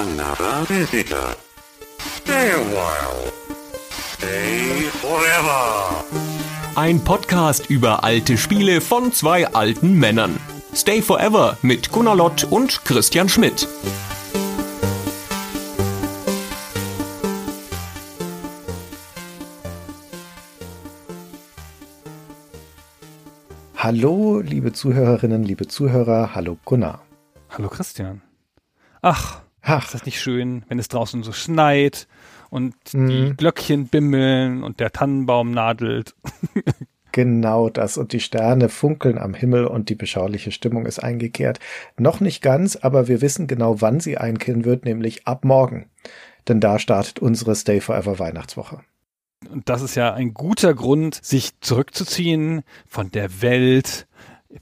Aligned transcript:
another 0.00 0.64
visitor. 0.66 1.36
Stay 1.98 2.52
a 2.52 2.62
while. 2.74 3.30
Stay 4.14 4.88
forever. 5.02 6.04
Ein 6.74 7.04
Podcast 7.04 7.68
über 7.68 8.02
alte 8.02 8.38
Spiele 8.38 8.80
von 8.80 9.12
zwei 9.12 9.46
alten 9.48 9.98
Männern. 9.98 10.38
Stay 10.74 11.02
Forever 11.02 11.58
mit 11.60 11.90
Gunnar 11.92 12.16
Lott 12.16 12.44
und 12.44 12.82
Christian 12.86 13.28
Schmidt. 13.28 13.68
Hallo, 23.76 24.40
liebe 24.40 24.72
Zuhörerinnen, 24.72 25.42
liebe 25.42 25.66
Zuhörer, 25.66 26.34
hallo 26.34 26.56
Gunnar. 26.64 27.02
Hallo 27.50 27.68
Christian. 27.68 28.22
Ach, 29.02 29.40
Ach. 29.70 29.84
ist 29.84 29.94
das 29.94 30.04
nicht 30.06 30.20
schön, 30.20 30.64
wenn 30.68 30.78
es 30.78 30.88
draußen 30.88 31.22
so 31.22 31.32
schneit 31.32 32.06
und 32.50 32.74
Mhm. 32.92 33.08
die 33.08 33.36
Glöckchen 33.36 33.86
bimmeln 33.88 34.62
und 34.62 34.80
der 34.80 34.92
Tannenbaum 34.92 35.50
nadelt. 35.52 36.14
Genau 37.12 37.70
das 37.70 37.98
und 37.98 38.12
die 38.12 38.20
Sterne 38.20 38.68
funkeln 38.68 39.18
am 39.18 39.34
Himmel 39.34 39.66
und 39.66 39.88
die 39.88 39.96
beschauliche 39.96 40.52
Stimmung 40.52 40.86
ist 40.86 41.00
eingekehrt. 41.00 41.58
Noch 41.98 42.20
nicht 42.20 42.40
ganz, 42.40 42.76
aber 42.76 43.08
wir 43.08 43.20
wissen 43.20 43.48
genau, 43.48 43.80
wann 43.80 43.98
sie 43.98 44.16
einkehren 44.16 44.64
wird, 44.64 44.84
nämlich 44.84 45.26
ab 45.26 45.44
morgen. 45.44 45.86
Denn 46.46 46.60
da 46.60 46.78
startet 46.78 47.18
unsere 47.18 47.56
Stay 47.56 47.80
Forever 47.80 48.20
Weihnachtswoche. 48.20 48.82
Und 49.50 49.68
das 49.68 49.82
ist 49.82 49.96
ja 49.96 50.14
ein 50.14 50.34
guter 50.34 50.72
Grund, 50.72 51.16
sich 51.20 51.58
zurückzuziehen 51.60 52.62
von 52.86 53.10
der 53.10 53.42
Welt, 53.42 54.06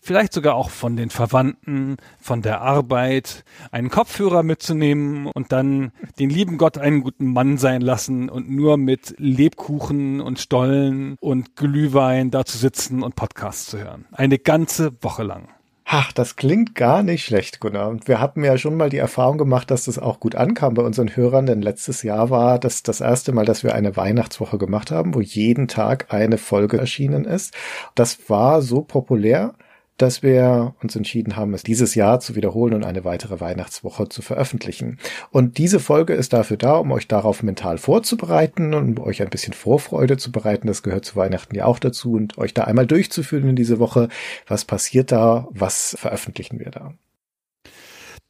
vielleicht 0.01 0.33
sogar 0.33 0.55
auch 0.55 0.71
von 0.71 0.97
den 0.97 1.11
Verwandten, 1.11 1.97
von 2.21 2.43
der 2.43 2.61
Arbeit, 2.61 3.45
einen 3.71 3.91
Kopfhörer 3.91 4.43
mitzunehmen 4.43 5.27
und 5.27 5.53
dann 5.53 5.93
den 6.19 6.31
lieben 6.31 6.59
Gott 6.59 6.79
einen 6.79 7.03
guten 7.03 7.33
Mann 7.33 7.59
sein 7.59 7.81
lassen 7.81 8.29
und 8.29 8.51
nur 8.51 8.77
mit 8.77 9.15
Lebkuchen 9.19 10.21
und 10.21 10.39
Stollen 10.39 11.17
und 11.21 11.57
Glühwein 11.57 12.31
da 12.31 12.45
zu 12.45 12.59
sitzen 12.59 13.03
und 13.03 13.17
Podcasts 13.17 13.67
zu 13.67 13.79
hören. 13.79 14.07
Eine 14.13 14.39
ganze 14.39 14.93
Woche 15.03 15.23
lang. 15.23 15.49
Ach, 15.91 16.13
das 16.13 16.37
klingt 16.37 16.75
gar 16.75 17.03
nicht 17.03 17.25
schlecht, 17.25 17.61
Gunnar. 17.61 17.89
Und 17.89 18.09
wir 18.09 18.21
hatten 18.21 18.45
ja 18.45 18.59
schon 18.59 18.77
mal 18.77 18.91
die 18.91 18.99
Erfahrung 18.99 19.39
gemacht, 19.39 19.71
dass 19.71 19.87
das 19.87 19.99
auch 19.99 20.21
gut 20.21 20.35
ankam 20.35 20.75
bei 20.75 20.83
unseren 20.83 21.17
Hörern, 21.17 21.47
denn 21.47 21.63
letztes 21.63 22.03
Jahr 22.03 22.29
war 22.29 22.59
das 22.59 22.83
das 22.83 23.01
erste 23.01 23.33
Mal, 23.33 23.47
dass 23.47 23.65
wir 23.65 23.75
eine 23.75 23.97
Weihnachtswoche 23.97 24.59
gemacht 24.59 24.91
haben, 24.91 25.15
wo 25.15 25.23
jeden 25.23 25.67
Tag 25.67 26.13
eine 26.13 26.37
Folge 26.37 26.77
erschienen 26.77 27.25
ist. 27.25 27.55
Das 27.95 28.29
war 28.29 28.61
so 28.61 28.83
populär, 28.83 29.55
dass 29.99 30.23
wir 30.23 30.75
uns 30.83 30.97
entschieden 30.97 31.37
haben, 31.37 31.55
es 31.55 31.63
dieses 31.63 31.95
Jahr 31.95 32.21
zu 32.21 32.35
wiederholen 32.35 32.75
und 32.75 32.85
eine 32.85 33.05
weitere 33.05 33.41
Weihnachtswoche 33.41 34.09
zu 34.09 34.23
veröffentlichen. 34.23 34.99
Und 35.31 35.59
diese 35.59 35.81
Folge 35.81 36.15
ist 36.15 36.33
dafür 36.33 36.57
da, 36.57 36.77
um 36.77 36.93
euch 36.93 37.09
darauf 37.09 37.43
mental 37.43 37.79
vorzubereiten 37.79 38.75
und 38.75 39.01
euch 39.01 39.23
ein 39.23 39.31
bisschen 39.31 39.53
Vorfreude 39.53 40.17
zu 40.17 40.33
bereiten. 40.33 40.69
Das 40.69 40.83
gehört 40.83 41.05
zu 41.05 41.17
Weihnachten 41.17 41.55
ja 41.55 41.65
auch 41.65 41.79
dazu 41.79 42.13
und 42.13 42.39
euch 42.39 42.55
da 42.55 42.65
einmal 42.65 42.87
durchzuführen 42.87 43.51
in 43.51 43.57
diese 43.57 43.79
Woche. 43.79 44.09
Was 44.47 44.65
passiert 44.65 45.13
da? 45.13 45.49
Was 45.51 45.97
veröffentlichen 45.99 46.59
wir 46.59 46.71
da? 46.71 46.95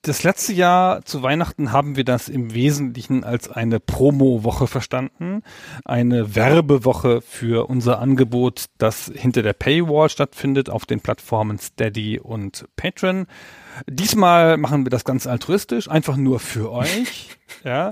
Das 0.03 0.23
letzte 0.23 0.53
Jahr 0.53 1.05
zu 1.05 1.23
Weihnachten 1.23 1.73
haben 1.73 1.97
wir 1.97 2.05
das 2.05 2.29
im 2.29 2.55
Wesentlichen 2.55 3.25
als 3.25 3.51
eine 3.51 3.81
Promo-Woche 3.81 4.69
verstanden, 4.69 5.43
eine 5.85 6.37
Werbewoche 6.37 7.21
für 7.21 7.69
unser 7.69 7.99
Angebot, 7.99 8.67
das 8.79 9.11
hinter 9.13 9.43
der 9.43 9.55
Paywall 9.55 10.09
stattfindet 10.09 10.71
auf 10.71 10.87
den 10.87 11.01
Plattformen 11.01 11.59
Steady 11.59 12.21
und 12.21 12.67
Patreon. 12.77 13.27
Diesmal 13.87 14.57
machen 14.57 14.85
wir 14.85 14.91
das 14.91 15.05
ganz 15.05 15.27
altruistisch, 15.27 15.89
einfach 15.89 16.17
nur 16.17 16.41
für 16.41 16.73
euch. 16.73 17.31
Ja, 17.65 17.89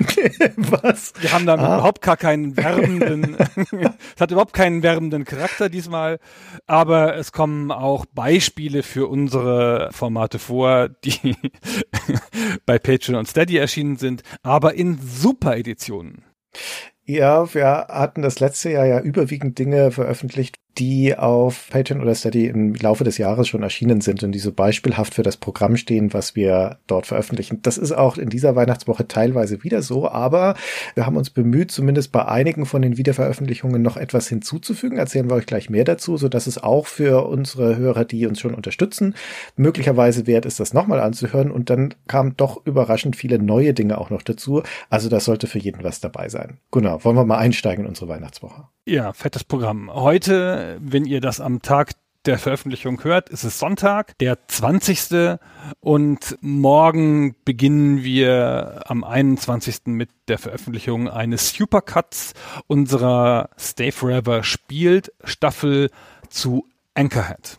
Was? 0.59 1.15
wir 1.19 1.33
haben 1.33 1.47
damit 1.47 1.65
Ah. 1.65 1.77
überhaupt 1.77 2.03
gar 2.03 2.19
keinen 2.19 2.59
werbenden, 2.59 3.37
es 4.15 4.21
hat 4.21 4.31
überhaupt 4.31 4.53
keinen 4.53 4.83
werbenden 4.83 5.25
Charakter 5.25 5.71
diesmal, 5.71 6.19
aber 6.67 7.17
es 7.17 7.33
kommen 7.33 7.73
auch 7.73 8.05
Beispiele 8.05 8.83
für 8.83 9.07
unsere 9.09 9.89
Formate 9.93 10.39
vor, 10.39 10.91
die 10.91 11.37
bei 12.67 12.79
Patreon 12.79 13.17
und 13.19 13.29
Steady 13.29 13.57
erschienen 13.57 13.97
sind, 13.97 14.23
aber 14.43 14.75
in 14.75 14.99
Super 15.01 15.57
Editionen. 15.57 16.23
Ja, 17.07 17.53
wir 17.55 17.67
hatten 17.89 18.21
das 18.21 18.41
letzte 18.41 18.71
Jahr 18.71 18.85
ja 18.85 19.01
überwiegend 19.01 19.59
Dinge 19.59 19.91
veröffentlicht, 19.91 20.57
die 20.79 21.17
auf 21.17 21.69
Patreon 21.71 22.01
oder 22.01 22.15
Steady 22.15 22.47
im 22.47 22.75
Laufe 22.75 23.05
des 23.05 23.19
Jahres 23.19 23.49
schon 23.49 23.63
erschienen 23.63 24.01
sind 24.01 24.23
und 24.23 24.33
die 24.33 24.39
so 24.39 24.53
beispielhaft 24.53 25.15
für 25.15 25.23
das 25.23 25.37
Programm 25.37 25.77
stehen, 25.77 26.13
was 26.13 26.37
wir 26.37 26.79
dort 26.87 27.07
veröffentlichen. 27.07 27.61
Das 27.63 27.79
ist 27.79 27.93
auch 27.93 28.19
in 28.19 28.29
dieser 28.29 28.57
Weihnachtswoche 28.57 29.09
teilweise 29.09 29.65
wieder 29.65 29.83
so, 29.83 30.09
aber 30.09 30.55
wir 30.95 31.07
haben 31.07 31.17
uns 31.17 31.31
bemüht, 31.31 31.71
zumindest 31.71 32.13
bei 32.13 32.27
einigen 32.27 32.67
von 32.67 32.83
den 32.83 32.97
Wiederveröffentlichungen 32.97 33.83
noch 33.83 33.97
etwas 33.97 34.29
hinzuzufügen. 34.29 34.99
Erzählen 34.99 35.29
wir 35.29 35.37
euch 35.37 35.47
gleich 35.47 35.71
mehr 35.71 35.85
dazu, 35.85 36.17
so 36.17 36.29
dass 36.29 36.47
es 36.47 36.63
auch 36.63 36.87
für 36.87 37.27
unsere 37.27 37.77
Hörer, 37.77 38.05
die 38.05 38.27
uns 38.27 38.41
schon 38.41 38.55
unterstützen, 38.55 39.15
möglicherweise 39.57 40.27
wert 40.27 40.47
ist, 40.47 40.61
das 40.61 40.75
nochmal 40.75 41.01
anzuhören. 41.01 41.51
Und 41.51 41.71
dann 41.71 41.95
kamen 42.07 42.35
doch 42.37 42.65
überraschend 42.67 43.17
viele 43.17 43.39
neue 43.39 43.75
Dinge 43.75 43.99
auch 43.99 44.11
noch 44.11 44.23
dazu. 44.23 44.63
Also 44.91 45.09
das 45.09 45.25
sollte 45.25 45.47
für 45.47 45.59
jeden 45.59 45.85
was 45.85 46.01
dabei 46.01 46.29
sein. 46.29 46.59
Genau, 46.71 47.03
wollen 47.05 47.17
wir 47.17 47.25
mal 47.25 47.39
einsteigen 47.39 47.85
in 47.85 47.89
unsere 47.89 48.09
Weihnachtswoche. 48.09 48.69
Ja, 48.89 49.13
fettes 49.13 49.43
Programm. 49.43 49.93
Heute, 49.93 50.79
wenn 50.81 51.07
ihr 51.07 51.21
das 51.21 51.41
am 51.41 51.61
Tag 51.61 51.95
der 52.25 52.39
Veröffentlichung 52.39 53.03
hört, 53.03 53.29
ist 53.31 53.43
es 53.43 53.59
Sonntag, 53.59 54.17
der 54.19 54.47
20. 54.47 55.39
Und 55.81 56.39
morgen 56.41 57.35
beginnen 57.45 58.05
wir 58.05 58.85
am 58.87 59.03
21. 59.03 59.87
mit 59.87 60.11
der 60.29 60.39
Veröffentlichung 60.39 61.09
eines 61.09 61.53
Supercuts 61.53 62.35
unserer 62.69 63.51
Stay 63.59 63.91
Forever 63.91 64.45
spielt 64.45 65.13
Staffel 65.25 65.91
zu 66.29 66.65
Anchorhead. 66.95 67.59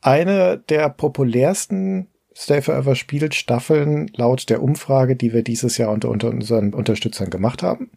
Eine 0.00 0.58
der 0.58 0.88
populärsten 0.88 2.08
Stay 2.38 2.60
Forever 2.60 2.94
spielt 2.96 3.34
Staffeln 3.34 4.10
laut 4.14 4.50
der 4.50 4.62
Umfrage, 4.62 5.16
die 5.16 5.32
wir 5.32 5.42
dieses 5.42 5.78
Jahr 5.78 5.90
unter, 5.90 6.10
unter 6.10 6.28
unseren 6.28 6.74
Unterstützern 6.74 7.30
gemacht 7.30 7.62
haben. 7.62 7.90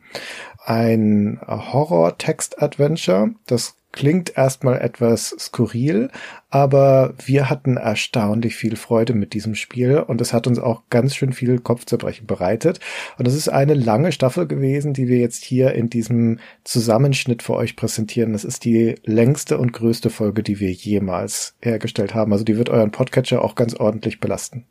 Ein 0.65 1.39
Horror-Text-Adventure, 1.47 3.31
das 3.47 3.75
klingt 3.91 4.37
erstmal 4.37 4.79
etwas 4.81 5.35
skurril, 5.39 6.09
aber 6.49 7.13
wir 7.25 7.49
hatten 7.49 7.77
erstaunlich 7.77 8.55
viel 8.55 8.75
Freude 8.75 9.13
mit 9.13 9.33
diesem 9.33 9.55
Spiel 9.55 9.97
und 9.97 10.21
es 10.21 10.31
hat 10.31 10.45
uns 10.47 10.59
auch 10.59 10.83
ganz 10.89 11.15
schön 11.15 11.33
viel 11.33 11.59
Kopfzerbrechen 11.59 12.27
bereitet. 12.27 12.79
Und 13.17 13.27
es 13.27 13.33
ist 13.33 13.49
eine 13.49 13.73
lange 13.73 14.11
Staffel 14.11 14.47
gewesen, 14.47 14.93
die 14.93 15.07
wir 15.07 15.17
jetzt 15.17 15.43
hier 15.43 15.73
in 15.73 15.89
diesem 15.89 16.39
Zusammenschnitt 16.63 17.41
für 17.41 17.55
euch 17.55 17.75
präsentieren. 17.75 18.33
Das 18.33 18.43
ist 18.43 18.63
die 18.63 18.95
längste 19.05 19.57
und 19.57 19.73
größte 19.73 20.09
Folge, 20.09 20.43
die 20.43 20.59
wir 20.59 20.71
jemals 20.71 21.55
hergestellt 21.61 22.13
haben. 22.13 22.31
Also 22.31 22.45
die 22.45 22.57
wird 22.57 22.69
euren 22.69 22.91
Podcatcher 22.91 23.43
auch 23.43 23.55
ganz 23.55 23.73
ordentlich 23.73 24.19
belasten. 24.19 24.65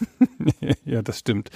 ja, 0.84 1.02
das 1.02 1.18
stimmt. 1.18 1.50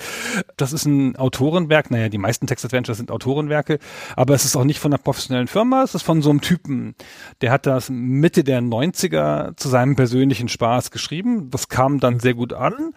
Das 0.56 0.72
ist 0.72 0.86
ein 0.86 1.16
Autorenwerk. 1.16 1.91
Naja, 1.91 2.08
die 2.08 2.19
meisten 2.19 2.47
Text-Adventures 2.47 2.98
sind 2.98 3.10
Autorenwerke, 3.10 3.78
aber 4.16 4.34
es 4.34 4.44
ist 4.44 4.56
auch 4.56 4.64
nicht 4.64 4.80
von 4.80 4.92
einer 4.92 5.03
professionellen 5.03 5.48
Firma, 5.48 5.82
es 5.82 5.94
ist 5.94 6.03
von 6.03 6.22
so 6.22 6.30
einem 6.30 6.41
Typen. 6.41 6.94
Der 7.41 7.52
hat 7.52 7.66
das 7.66 7.91
Mitte 7.91 8.44
der 8.44 8.60
90er 8.60 9.56
zu 9.56 9.69
seinem 9.69 9.97
persönlichen 9.97 10.48
Spaß 10.48 10.91
geschrieben. 10.91 11.50
Das 11.50 11.69
kam 11.69 12.00
dann 12.00 12.20
sehr 12.20 12.34
gut 12.34 12.52
an. 12.52 12.94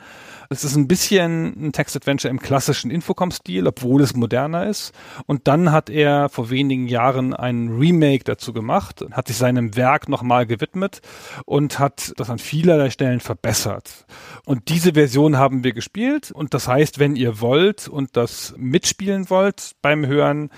Es 0.49 0.63
ist 0.63 0.75
ein 0.75 0.87
bisschen 0.87 1.67
ein 1.67 1.71
Text-Adventure 1.71 2.29
im 2.29 2.39
klassischen 2.39 2.91
Infocom-Stil, 2.91 3.67
obwohl 3.67 4.01
es 4.01 4.15
moderner 4.15 4.67
ist. 4.67 4.93
Und 5.25 5.47
dann 5.47 5.71
hat 5.71 5.89
er 5.89 6.29
vor 6.29 6.49
wenigen 6.49 6.87
Jahren 6.87 7.33
ein 7.33 7.69
Remake 7.69 8.23
dazu 8.23 8.53
gemacht, 8.53 9.05
hat 9.11 9.27
sich 9.27 9.37
seinem 9.37 9.75
Werk 9.75 10.09
nochmal 10.09 10.45
gewidmet 10.45 11.01
und 11.45 11.79
hat 11.79 12.13
das 12.17 12.29
an 12.29 12.39
vielerlei 12.39 12.89
Stellen 12.89 13.19
verbessert. 13.19 14.05
Und 14.45 14.69
diese 14.69 14.93
Version 14.93 15.37
haben 15.37 15.63
wir 15.63 15.73
gespielt. 15.73 16.31
Und 16.31 16.53
das 16.53 16.67
heißt, 16.67 16.99
wenn 16.99 17.15
ihr 17.15 17.41
wollt 17.41 17.87
und 17.87 18.15
das 18.15 18.53
mitspielen 18.57 19.29
wollt 19.29 19.71
beim 19.81 20.05
Hören 20.05 20.49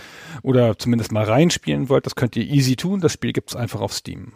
oder 0.42 0.78
zumindest 0.78 1.12
mal 1.12 1.24
reinspielen 1.24 1.90
wollt, 1.90 2.06
das 2.06 2.16
könnt 2.16 2.36
ihr 2.36 2.44
easy 2.44 2.76
tun. 2.76 3.00
Das 3.00 3.14
Spiel 3.14 3.34
gibt's 3.34 3.56
einfach 3.56 3.82
auf 3.82 3.94
Steam. 3.94 4.34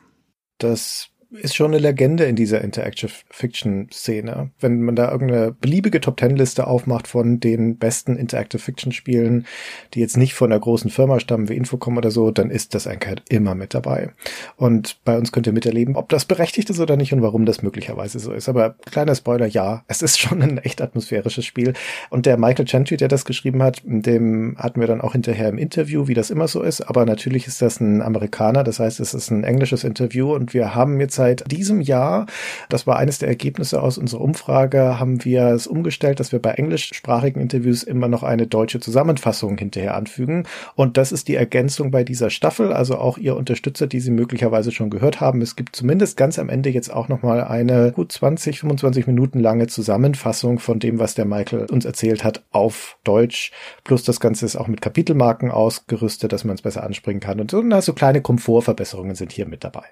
Das 0.58 1.10
ist 1.31 1.56
schon 1.56 1.72
eine 1.72 1.80
Legende 1.80 2.25
in 2.25 2.36
dieser 2.36 2.62
Interactive 2.62 3.12
Fiction 3.30 3.88
Szene. 3.92 4.51
Wenn 4.60 4.81
man 4.81 4.95
da 4.95 5.10
irgendeine 5.12 5.51
beliebige 5.54 6.01
Top 6.01 6.18
Ten 6.18 6.36
Liste 6.36 6.68
aufmacht 6.68 7.07
von 7.07 7.39
den 7.39 7.78
besten 7.78 8.18
Interactive 8.18 8.62
Fiction 8.62 8.92
Spielen, 8.92 9.45
die 9.94 10.01
jetzt 10.01 10.18
nicht 10.18 10.33
von 10.33 10.51
einer 10.51 10.60
großen 10.60 10.92
Firma 10.92 11.22
stammen 11.22 11.48
wie 11.48 11.56
Infocom 11.56 11.98
oder 11.98 12.12
so, 12.12 12.31
dann 12.31 12.50
ist 12.50 12.75
das 12.75 12.86
Anchor 12.86 13.16
immer 13.30 13.56
mit 13.56 13.74
dabei. 13.74 14.10
Und 14.57 14.98
bei 15.06 15.18
uns 15.18 15.31
könnt 15.31 15.48
ihr 15.48 15.54
miterleben, 15.54 15.95
ob 15.95 16.10
das 16.10 16.25
berechtigt 16.25 16.69
ist 16.69 16.81
oder 16.81 16.98
nicht 16.98 17.13
und 17.13 17.22
warum 17.22 17.45
das 17.45 17.62
möglicherweise 17.62 18.19
so 18.19 18.34
ist. 18.34 18.50
Aber 18.50 18.75
kleiner 18.92 19.16
Spoiler, 19.16 19.48
ja, 19.48 19.86
es 19.88 20.01
ist 20.01 20.19
schon 20.19 20.42
ein 20.42 20.57
echt 20.57 20.81
atmosphärisches 20.81 21.45
Spiel. 21.45 21.74
Und 22.10 22.25
der 22.25 22.38
Michael 22.38 22.68
Chantry, 22.68 22.98
der 22.98 23.07
das 23.07 23.24
geschrieben 23.24 23.63
hat, 23.63 23.81
dem 23.86 24.57
hatten 24.57 24.81
wir 24.81 24.88
dann 24.88 25.00
auch 25.00 25.13
hinterher 25.13 25.48
im 25.48 25.57
Interview, 25.57 26.10
wie 26.10 26.13
das 26.13 26.30
immer 26.30 26.50
so 26.50 26.62
ist. 26.62 26.81
Aber 26.81 27.06
natürlich 27.06 27.48
ist 27.48 27.62
das 27.62 27.80
ein 27.80 28.01
Amerikaner, 28.01 28.66
das 28.66 28.80
heißt, 28.80 29.00
es 29.00 29.13
ist 29.13 29.31
ein 29.31 29.45
englisches 29.45 29.86
Interview 29.86 30.34
und 30.34 30.54
wir 30.54 30.75
haben 30.75 31.00
jetzt 31.00 31.21
seit 31.22 31.52
diesem 31.52 31.82
Jahr, 31.82 32.26
das 32.68 32.88
war 32.88 32.98
eines 32.98 33.20
der 33.20 33.30
Ergebnisse 33.30 33.84
aus 33.84 34.00
unserer 34.00 34.22
Umfrage, 34.22 35.00
haben 35.00 35.24
wir 35.24 35.50
es 35.50 35.68
umgestellt, 35.68 36.20
dass 36.20 36.32
wir 36.32 36.42
bei 36.42 36.54
englischsprachigen 36.54 37.40
Interviews 37.40 37.84
immer 37.84 38.08
noch 38.08 38.24
eine 38.24 38.48
deutsche 38.48 38.80
Zusammenfassung 38.80 39.56
hinterher 39.60 39.94
anfügen. 39.94 40.48
Und 40.74 40.98
das 40.98 41.12
ist 41.12 41.28
die 41.28 41.36
Ergänzung 41.36 41.92
bei 41.92 42.04
dieser 42.04 42.32
Staffel. 42.32 42.74
Also 42.74 42.98
auch 42.98 43.20
ihr 43.20 43.36
Unterstützer, 43.36 43.86
die 43.86 44.00
Sie 44.00 44.10
möglicherweise 44.10 44.72
schon 44.72 44.90
gehört 44.90 45.22
haben. 45.22 45.44
Es 45.44 45.56
gibt 45.56 45.76
zumindest 45.76 46.18
ganz 46.18 46.40
am 46.40 46.50
Ende 46.50 46.72
jetzt 46.72 46.92
auch 46.92 47.08
nochmal 47.08 47.44
eine 47.44 47.92
gut 47.92 48.12
20, 48.12 48.62
25 48.62 49.06
Minuten 49.06 49.40
lange 49.40 49.68
Zusammenfassung 49.68 50.58
von 50.58 50.80
dem, 50.80 50.98
was 50.98 51.14
der 51.14 51.26
Michael 51.26 51.68
uns 51.70 51.86
erzählt 51.86 52.24
hat, 52.24 52.44
auf 52.50 52.98
Deutsch. 53.04 53.52
Plus 53.84 54.04
das 54.04 54.20
Ganze 54.20 54.48
ist 54.48 54.56
auch 54.56 54.68
mit 54.68 54.82
Kapitelmarken 54.82 55.52
ausgerüstet, 55.52 56.34
dass 56.34 56.46
man 56.46 56.56
es 56.56 56.64
besser 56.64 56.84
anspringen 56.84 57.20
kann. 57.20 57.40
Und 57.40 57.52
so, 57.52 57.62
na, 57.62 57.80
kleine 57.80 58.22
Komfortverbesserungen 58.22 59.14
sind 59.14 59.32
hier 59.32 59.48
mit 59.48 59.64
dabei. 59.64 59.86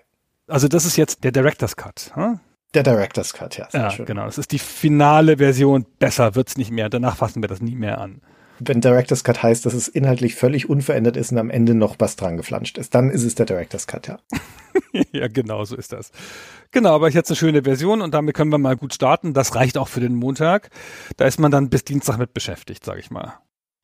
Also 0.49 0.67
das 0.67 0.85
ist 0.85 0.97
jetzt 0.97 1.23
der 1.23 1.31
Director's 1.31 1.75
Cut. 1.75 2.11
Hm? 2.15 2.39
Der 2.73 2.83
Director's 2.83 3.33
Cut, 3.33 3.57
ja. 3.57 3.67
Ja, 3.73 3.89
schön. 3.89 4.05
genau. 4.05 4.25
Das 4.25 4.37
ist 4.37 4.51
die 4.51 4.59
finale 4.59 5.37
Version. 5.37 5.85
Besser 5.97 6.35
wird's 6.35 6.57
nicht 6.57 6.71
mehr. 6.71 6.89
Danach 6.89 7.17
fassen 7.17 7.41
wir 7.41 7.47
das 7.47 7.61
nie 7.61 7.75
mehr 7.75 7.99
an. 7.99 8.21
Wenn 8.59 8.81
Director's 8.81 9.23
Cut 9.23 9.41
heißt, 9.41 9.65
dass 9.65 9.73
es 9.73 9.87
inhaltlich 9.87 10.35
völlig 10.35 10.69
unverändert 10.69 11.15
ist 11.15 11.31
und 11.31 11.37
am 11.37 11.49
Ende 11.49 11.73
noch 11.73 11.95
was 11.97 12.17
dran 12.17 12.35
geflanscht 12.35 12.77
ist, 12.77 12.93
dann 12.93 13.09
ist 13.09 13.23
es 13.23 13.35
der 13.35 13.45
Director's 13.45 13.87
Cut, 13.87 14.07
ja. 14.07 14.19
ja, 15.13 15.27
genau, 15.29 15.63
so 15.63 15.77
ist 15.77 15.93
das. 15.93 16.11
Genau, 16.71 16.93
aber 16.93 17.07
ich 17.07 17.15
jetzt 17.15 17.31
eine 17.31 17.37
schöne 17.37 17.63
Version 17.63 18.01
und 18.01 18.13
damit 18.13 18.35
können 18.35 18.51
wir 18.51 18.57
mal 18.57 18.75
gut 18.75 18.93
starten. 18.93 19.33
Das 19.33 19.55
reicht 19.55 19.77
auch 19.77 19.87
für 19.87 20.01
den 20.01 20.13
Montag. 20.13 20.69
Da 21.15 21.25
ist 21.25 21.39
man 21.39 21.51
dann 21.51 21.69
bis 21.69 21.85
Dienstag 21.85 22.17
mit 22.17 22.33
beschäftigt, 22.33 22.83
sage 22.83 22.99
ich 22.99 23.09
mal. 23.09 23.35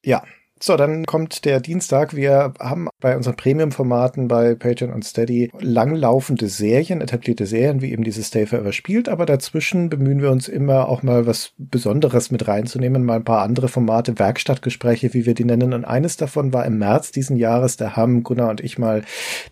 Ja, 0.04 0.24
so, 0.66 0.78
dann 0.78 1.06
kommt 1.06 1.46
der 1.46 1.60
Dienstag. 1.60 2.16
Wir 2.16 2.54
haben 2.60 2.88
bei 3.00 3.16
unseren 3.16 3.36
Premium-Formaten 3.36 4.28
bei 4.28 4.56
Patreon 4.56 4.92
und 4.92 5.06
Steady 5.06 5.52
langlaufende 5.60 6.48
Serien, 6.48 7.02
etablierte 7.02 7.46
Serien, 7.46 7.82
wie 7.82 7.92
eben 7.92 8.04
dieses 8.04 8.28
Stay 8.28 8.48
Forever 8.48 8.72
spielt, 8.72 9.08
aber 9.08 9.28
dazwischen 9.28 9.90
bemühen 9.90 10.24
wir 10.24 10.32
uns 10.32 10.48
immer 10.48 10.90
auch 10.90 11.04
mal 11.04 11.28
was 11.28 11.52
Besonderes 11.60 12.32
mit 12.32 12.48
reinzunehmen, 12.48 13.04
mal 13.04 13.18
ein 13.18 13.24
paar 13.24 13.44
andere 13.44 13.68
Formate, 13.68 14.18
Werkstattgespräche, 14.18 15.14
wie 15.14 15.28
wir 15.28 15.36
die 15.36 15.46
nennen. 15.46 15.72
Und 15.72 15.86
eines 15.86 16.18
davon 16.18 16.52
war 16.52 16.66
im 16.66 16.80
März 16.80 17.12
diesen 17.12 17.38
Jahres, 17.38 17.78
da 17.78 17.96
haben 17.96 18.24
Gunnar 18.24 18.50
und 18.50 18.62
ich 18.62 18.80
mal 18.80 19.04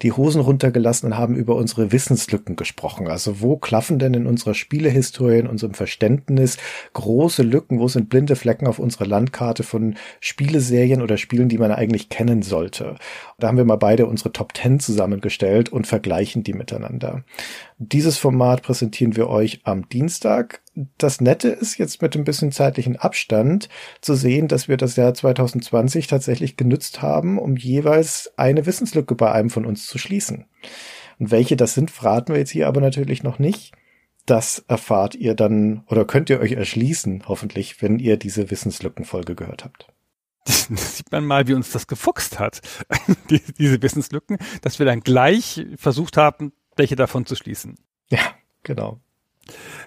die 0.01 0.13
Hosen 0.13 0.41
runtergelassen 0.41 1.11
und 1.11 1.17
haben 1.17 1.35
über 1.35 1.55
unsere 1.55 1.91
Wissenslücken 1.91 2.55
gesprochen. 2.55 3.07
Also 3.07 3.39
wo 3.39 3.57
klaffen 3.57 3.99
denn 3.99 4.15
in 4.15 4.25
unserer 4.25 4.55
Spielehistorie, 4.55 5.37
in 5.37 5.47
unserem 5.47 5.75
Verständnis 5.75 6.57
große 6.93 7.43
Lücken, 7.43 7.79
wo 7.79 7.87
sind 7.87 8.09
blinde 8.09 8.35
Flecken 8.35 8.65
auf 8.65 8.79
unserer 8.79 9.05
Landkarte 9.05 9.61
von 9.61 9.93
Spieleserien, 10.19 10.73
Serien 10.93 11.02
oder 11.03 11.17
Spielen, 11.17 11.49
die 11.49 11.57
man 11.57 11.71
eigentlich 11.71 12.09
kennen 12.09 12.41
sollte. 12.41 12.95
Da 13.37 13.47
haben 13.47 13.57
wir 13.57 13.65
mal 13.65 13.75
beide 13.75 14.07
unsere 14.07 14.31
Top 14.31 14.55
10 14.55 14.79
zusammengestellt 14.79 15.69
und 15.69 15.85
vergleichen 15.85 16.43
die 16.43 16.53
miteinander. 16.53 17.23
Dieses 17.77 18.17
Format 18.17 18.63
präsentieren 18.63 19.15
wir 19.15 19.29
euch 19.29 19.61
am 19.63 19.87
Dienstag. 19.89 20.61
Das 20.97 21.21
Nette 21.21 21.49
ist 21.49 21.77
jetzt 21.77 22.01
mit 22.01 22.15
ein 22.15 22.23
bisschen 22.23 22.51
zeitlichen 22.51 22.95
Abstand 22.95 23.69
zu 24.01 24.15
sehen, 24.15 24.47
dass 24.47 24.67
wir 24.67 24.77
das 24.77 24.95
Jahr 24.95 25.13
2020 25.13 26.07
tatsächlich 26.07 26.57
genützt 26.57 27.01
haben, 27.01 27.37
um 27.37 27.57
jeweils 27.57 28.33
eine 28.37 28.65
Wissenslücke 28.65 29.15
bei 29.15 29.31
einem 29.31 29.49
von 29.49 29.65
uns 29.65 29.85
zu 29.85 29.97
schließen. 29.97 30.45
Und 31.19 31.31
welche 31.31 31.55
das 31.55 31.73
sind, 31.73 31.91
verraten 31.91 32.33
wir 32.33 32.39
jetzt 32.39 32.51
hier 32.51 32.67
aber 32.67 32.81
natürlich 32.81 33.21
noch 33.23 33.37
nicht. 33.37 33.73
Das 34.25 34.63
erfahrt 34.67 35.15
ihr 35.15 35.35
dann 35.35 35.83
oder 35.87 36.05
könnt 36.05 36.29
ihr 36.29 36.39
euch 36.39 36.53
erschließen, 36.53 37.23
hoffentlich, 37.27 37.81
wenn 37.81 37.99
ihr 37.99 38.17
diese 38.17 38.49
Wissenslückenfolge 38.49 39.35
gehört 39.35 39.65
habt. 39.65 39.87
sieht 40.47 41.11
man 41.11 41.25
mal, 41.25 41.47
wie 41.47 41.53
uns 41.53 41.71
das 41.71 41.87
gefuchst 41.87 42.39
hat, 42.39 42.61
die, 43.29 43.41
diese 43.57 43.81
Wissenslücken, 43.81 44.37
dass 44.61 44.79
wir 44.79 44.85
dann 44.85 45.01
gleich 45.01 45.65
versucht 45.77 46.17
haben, 46.17 46.53
welche 46.75 46.95
davon 46.95 47.25
zu 47.25 47.35
schließen. 47.35 47.75
Ja, 48.09 48.19
genau. 48.63 48.99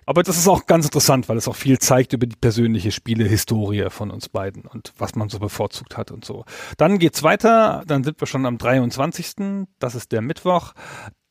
Aber 0.05 0.23
das 0.23 0.37
ist 0.37 0.49
auch 0.49 0.67
ganz 0.67 0.85
interessant, 0.85 1.29
weil 1.29 1.37
es 1.37 1.49
auch 1.49 1.57
viel 1.57 1.79
zeigt 1.79 2.13
über 2.13 2.27
die 2.27 2.37
persönliche 2.37 2.93
Spielehistorie 2.93 3.87
von 3.89 4.11
uns 4.11 4.29
beiden 4.29 4.63
und 4.63 4.93
was 4.99 5.15
man 5.15 5.29
so 5.29 5.39
bevorzugt 5.39 5.97
hat 5.97 6.11
und 6.11 6.25
so. 6.25 6.45
Dann 6.77 6.99
geht's 6.99 7.23
weiter, 7.23 7.83
dann 7.87 8.05
sind 8.05 8.21
wir 8.21 8.27
schon 8.27 8.47
am 8.47 8.59
23. 8.59 9.67
Das 9.79 9.95
ist 9.95 10.13
der 10.13 10.21
Mittwoch. 10.21 10.75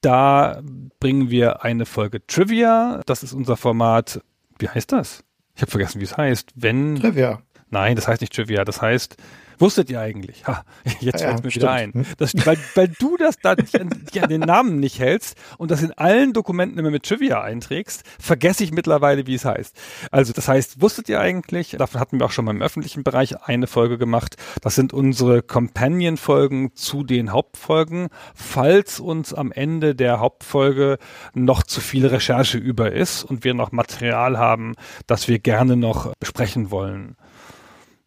Da 0.02 0.62
bringen 1.00 1.30
wir 1.30 1.64
eine 1.64 1.86
Folge 1.86 2.26
Trivia. 2.26 3.02
Das 3.06 3.24
ist 3.24 3.34
unser 3.34 3.58
Format. 3.58 4.22
Wie 4.60 4.70
heißt 4.70 4.92
das? 4.92 5.24
Ich 5.56 5.62
habe 5.62 5.72
vergessen, 5.72 6.02
wie 6.02 6.06
es 6.06 6.18
heißt. 6.18 6.52
Wenn 6.56 6.96
Trivia. 6.98 7.42
Nein, 7.76 7.98
das 7.98 8.08
heißt 8.08 8.22
nicht 8.22 8.34
Trivia, 8.34 8.64
das 8.64 8.82
heißt, 8.82 9.18
wusstet 9.60 9.90
ihr 9.90 10.00
eigentlich? 10.00 10.48
Ha, 10.48 10.64
jetzt 11.02 11.22
Ja, 11.22 11.30
fällt 11.30 11.44
mir 11.44 11.50
ja, 11.50 11.56
wieder 11.56 11.78
stimmt. 11.78 11.96
ein. 11.96 12.16
Das, 12.18 12.34
weil, 12.46 12.58
weil 12.76 12.88
du 12.88 13.18
das 13.18 13.38
da 13.42 13.56
dich 13.56 13.80
an, 13.80 13.90
dich 13.90 14.24
an 14.24 14.30
den 14.30 14.42
Namen 14.42 14.80
nicht 14.80 15.00
hältst 15.00 15.38
und 15.58 15.72
das 15.72 15.82
in 15.82 15.92
allen 15.92 16.32
Dokumenten 16.32 16.80
immer 16.80 16.90
mit 16.90 17.04
Trivia 17.04 17.42
einträgst, 17.42 18.04
vergesse 18.18 18.64
ich 18.64 18.72
mittlerweile, 18.72 19.28
wie 19.28 19.36
es 19.36 19.44
heißt. 19.44 19.76
Also 20.10 20.32
das 20.32 20.48
heißt, 20.48 20.82
wusstet 20.82 21.10
ihr 21.10 21.20
eigentlich, 21.20 21.72
davon 21.78 22.00
hatten 22.00 22.18
wir 22.20 22.26
auch 22.26 22.32
schon 22.32 22.46
mal 22.46 22.52
im 22.56 22.62
öffentlichen 22.62 23.04
Bereich 23.04 23.42
eine 23.44 23.68
Folge 23.68 23.98
gemacht, 23.98 24.36
das 24.62 24.76
sind 24.76 24.94
unsere 24.94 25.42
Companion-Folgen 25.42 26.76
zu 26.76 27.04
den 27.04 27.34
Hauptfolgen. 27.34 28.08
Falls 28.34 29.02
uns 29.02 29.34
am 29.34 29.52
Ende 29.52 29.96
der 29.96 30.22
Hauptfolge 30.22 30.98
noch 31.34 31.64
zu 31.64 31.82
viel 31.82 32.08
Recherche 32.08 32.58
über 32.58 32.94
ist 32.94 33.24
und 33.26 33.44
wir 33.44 33.54
noch 33.54 33.74
Material 33.74 34.38
haben, 34.38 34.76
das 35.08 35.28
wir 35.28 35.40
gerne 35.40 35.76
noch 35.76 36.14
besprechen 36.20 36.72
wollen. 36.72 37.18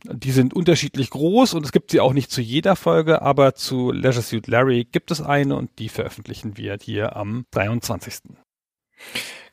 Die 0.04 0.30
sind 0.30 0.54
unterschiedlich 0.54 1.10
groß 1.10 1.54
und 1.54 1.64
es 1.64 1.72
gibt 1.72 1.90
sie 1.90 2.00
auch 2.00 2.12
nicht 2.12 2.30
zu 2.30 2.40
jeder 2.40 2.76
Folge, 2.76 3.20
aber 3.20 3.54
zu 3.54 3.90
Leisure 3.90 4.22
Suit 4.22 4.46
Larry 4.46 4.84
gibt 4.84 5.10
es 5.10 5.20
eine 5.20 5.56
und 5.56 5.78
die 5.78 5.88
veröffentlichen 5.88 6.56
wir 6.56 6.78
hier 6.80 7.16
am 7.16 7.46
23. 7.50 8.14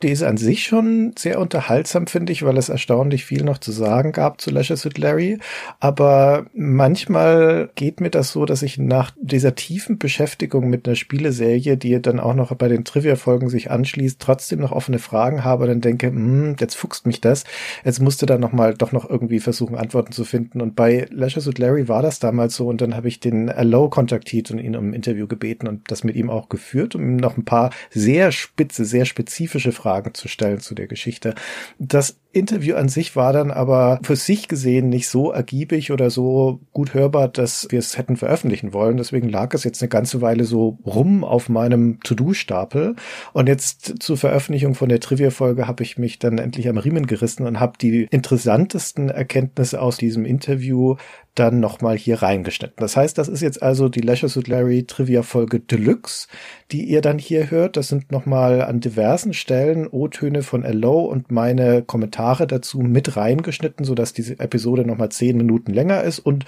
Die 0.02 0.10
ist 0.10 0.22
an 0.22 0.36
sich 0.36 0.64
schon 0.64 1.14
sehr 1.16 1.40
unterhaltsam, 1.40 2.06
finde 2.06 2.32
ich, 2.32 2.42
weil 2.44 2.58
es 2.58 2.68
erstaunlich 2.68 3.24
viel 3.24 3.42
noch 3.42 3.58
zu 3.58 3.72
sagen 3.72 4.12
gab 4.12 4.40
zu 4.40 4.50
Leisure 4.50 4.76
Suit 4.76 4.98
Larry. 4.98 5.38
Aber 5.80 6.46
manchmal 6.54 7.70
geht 7.74 8.00
mir 8.00 8.10
das 8.10 8.30
so, 8.30 8.44
dass 8.44 8.62
ich 8.62 8.78
nach 8.78 9.12
dieser 9.20 9.54
tiefen 9.54 9.98
Beschäftigung 9.98 10.68
mit 10.68 10.86
einer 10.86 10.96
Spieleserie, 10.96 11.76
die 11.76 12.00
dann 12.02 12.20
auch 12.20 12.34
noch 12.34 12.54
bei 12.54 12.68
den 12.68 12.84
Trivia-Folgen 12.84 13.48
sich 13.48 13.70
anschließt, 13.70 14.20
trotzdem 14.20 14.60
noch 14.60 14.72
offene 14.72 14.98
Fragen 14.98 15.44
habe 15.44 15.64
und 15.64 15.70
dann 15.70 15.80
denke, 15.80 16.08
hm, 16.08 16.56
jetzt 16.60 16.74
fuchst 16.74 17.06
mich 17.06 17.20
das. 17.20 17.44
Jetzt 17.84 18.00
musste 18.00 18.26
dann 18.26 18.40
noch 18.40 18.52
mal 18.52 18.74
doch 18.74 18.92
noch 18.92 19.08
irgendwie 19.08 19.40
versuchen, 19.40 19.76
Antworten 19.76 20.12
zu 20.12 20.24
finden. 20.24 20.60
Und 20.60 20.76
bei 20.76 21.06
Leisure 21.10 21.40
Suit 21.40 21.58
Larry 21.58 21.88
war 21.88 22.02
das 22.02 22.18
damals 22.18 22.54
so 22.54 22.68
und 22.68 22.80
dann 22.82 22.94
habe 22.94 23.08
ich 23.08 23.20
den 23.20 23.48
Allo 23.48 23.88
kontaktiert 23.88 24.50
und 24.50 24.58
ihn 24.58 24.76
um 24.76 24.90
ein 24.90 24.94
Interview 24.94 25.26
gebeten 25.26 25.66
und 25.66 25.90
das 25.90 26.04
mit 26.04 26.16
ihm 26.16 26.28
auch 26.28 26.50
geführt, 26.50 26.94
um 26.94 27.02
ihm 27.02 27.16
noch 27.16 27.38
ein 27.38 27.44
paar 27.44 27.70
sehr 27.90 28.30
spitze, 28.30 28.84
sehr 28.84 29.06
spezifische 29.36 29.72
Fragen 29.72 30.14
zu 30.14 30.28
stellen 30.28 30.60
zu 30.60 30.74
der 30.74 30.86
Geschichte. 30.86 31.34
Das 31.78 32.18
Interview 32.36 32.76
an 32.76 32.88
sich 32.88 33.16
war 33.16 33.32
dann 33.32 33.50
aber 33.50 33.98
für 34.02 34.16
sich 34.16 34.48
gesehen 34.48 34.88
nicht 34.88 35.08
so 35.08 35.30
ergiebig 35.30 35.90
oder 35.90 36.10
so 36.10 36.60
gut 36.72 36.94
hörbar, 36.94 37.28
dass 37.28 37.66
wir 37.70 37.78
es 37.78 37.96
hätten 37.96 38.16
veröffentlichen 38.16 38.72
wollen. 38.72 38.96
Deswegen 38.96 39.28
lag 39.28 39.54
es 39.54 39.64
jetzt 39.64 39.82
eine 39.82 39.88
ganze 39.88 40.20
Weile 40.20 40.44
so 40.44 40.78
rum 40.84 41.24
auf 41.24 41.48
meinem 41.48 41.98
To-Do-Stapel. 42.00 42.96
Und 43.32 43.48
jetzt 43.48 44.02
zur 44.02 44.16
Veröffentlichung 44.16 44.74
von 44.74 44.88
der 44.88 45.00
Trivia-Folge 45.00 45.66
habe 45.66 45.82
ich 45.82 45.98
mich 45.98 46.18
dann 46.18 46.38
endlich 46.38 46.68
am 46.68 46.78
Riemen 46.78 47.06
gerissen 47.06 47.46
und 47.46 47.58
habe 47.58 47.78
die 47.80 48.06
interessantesten 48.10 49.08
Erkenntnisse 49.08 49.80
aus 49.80 49.96
diesem 49.96 50.24
Interview 50.24 50.96
dann 51.34 51.60
nochmal 51.60 51.98
hier 51.98 52.22
reingeschnitten. 52.22 52.76
Das 52.78 52.96
heißt, 52.96 53.18
das 53.18 53.28
ist 53.28 53.42
jetzt 53.42 53.62
also 53.62 53.88
die 53.88 54.00
Leisure 54.00 54.30
Suit 54.30 54.48
Larry 54.48 54.84
Trivia 54.84 55.22
Folge 55.22 55.60
Deluxe, 55.60 56.28
die 56.72 56.84
ihr 56.84 57.02
dann 57.02 57.18
hier 57.18 57.50
hört. 57.50 57.76
Das 57.76 57.88
sind 57.88 58.10
nochmal 58.10 58.62
an 58.62 58.80
diversen 58.80 59.34
Stellen 59.34 59.86
O-Töne 59.86 60.42
von 60.42 60.64
Allo 60.64 61.04
und 61.04 61.30
meine 61.30 61.82
Kommentare 61.82 62.25
dazu 62.34 62.80
mit 62.80 63.16
reingeschnitten, 63.16 63.84
sodass 63.84 64.12
diese 64.12 64.38
Episode 64.40 64.84
nochmal 64.84 65.10
zehn 65.10 65.36
Minuten 65.36 65.72
länger 65.72 66.02
ist 66.02 66.18
und 66.18 66.44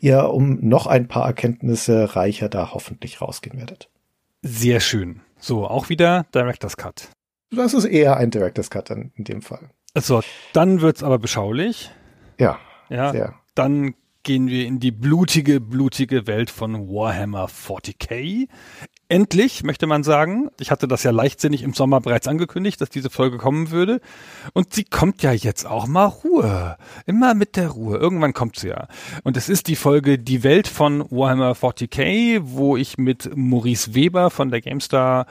ihr 0.00 0.28
um 0.30 0.58
noch 0.60 0.86
ein 0.86 1.08
paar 1.08 1.26
Erkenntnisse 1.26 2.14
reicher 2.16 2.48
da 2.48 2.72
hoffentlich 2.74 3.20
rausgehen 3.20 3.58
werdet. 3.58 3.88
Sehr 4.42 4.80
schön. 4.80 5.20
So, 5.38 5.66
auch 5.66 5.88
wieder 5.88 6.26
Director's 6.34 6.76
Cut. 6.76 7.08
Das 7.50 7.74
ist 7.74 7.84
eher 7.84 8.16
ein 8.16 8.30
Director's 8.30 8.70
Cut 8.70 8.90
in, 8.90 9.12
in 9.16 9.24
dem 9.24 9.42
Fall. 9.42 9.70
So, 9.98 10.22
dann 10.52 10.80
wird's 10.80 11.02
aber 11.02 11.18
beschaulich. 11.18 11.90
Ja, 12.38 12.58
Ja, 12.88 13.12
sehr. 13.12 13.34
dann 13.54 13.94
gehen 14.22 14.46
wir 14.48 14.66
in 14.66 14.78
die 14.78 14.92
blutige, 14.92 15.60
blutige 15.60 16.26
Welt 16.26 16.48
von 16.50 16.88
Warhammer 16.88 17.46
40k. 17.46 18.48
Endlich, 19.12 19.62
möchte 19.62 19.86
man 19.86 20.04
sagen. 20.04 20.48
Ich 20.58 20.70
hatte 20.70 20.88
das 20.88 21.02
ja 21.02 21.10
leichtsinnig 21.10 21.62
im 21.62 21.74
Sommer 21.74 22.00
bereits 22.00 22.26
angekündigt, 22.26 22.80
dass 22.80 22.88
diese 22.88 23.10
Folge 23.10 23.36
kommen 23.36 23.70
würde. 23.70 24.00
Und 24.54 24.72
sie 24.72 24.84
kommt 24.84 25.22
ja 25.22 25.32
jetzt 25.32 25.66
auch 25.66 25.86
mal 25.86 26.06
Ruhe. 26.06 26.78
Immer 27.04 27.34
mit 27.34 27.56
der 27.56 27.68
Ruhe. 27.68 27.98
Irgendwann 27.98 28.32
kommt 28.32 28.58
sie 28.58 28.68
ja. 28.68 28.88
Und 29.22 29.36
es 29.36 29.50
ist 29.50 29.68
die 29.68 29.76
Folge 29.76 30.18
Die 30.18 30.42
Welt 30.44 30.66
von 30.66 31.04
Warhammer 31.10 31.52
40k, 31.52 32.40
wo 32.42 32.78
ich 32.78 32.96
mit 32.96 33.30
Maurice 33.36 33.94
Weber 33.94 34.30
von 34.30 34.50
der 34.50 34.62
GameStar 34.62 35.26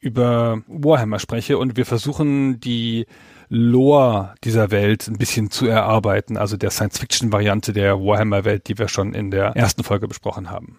über 0.00 0.62
Warhammer 0.66 1.18
spreche 1.18 1.58
und 1.58 1.76
wir 1.76 1.84
versuchen 1.84 2.58
die 2.60 3.04
Lore 3.50 4.32
dieser 4.44 4.70
Welt 4.70 5.08
ein 5.08 5.18
bisschen 5.18 5.50
zu 5.50 5.66
erarbeiten, 5.66 6.38
also 6.38 6.56
der 6.56 6.70
Science-Fiction-Variante 6.70 7.74
der 7.74 8.00
Warhammer-Welt, 8.00 8.66
die 8.66 8.78
wir 8.78 8.88
schon 8.88 9.12
in 9.12 9.30
der 9.30 9.48
ersten 9.56 9.84
Folge 9.84 10.08
besprochen 10.08 10.50
haben. 10.50 10.78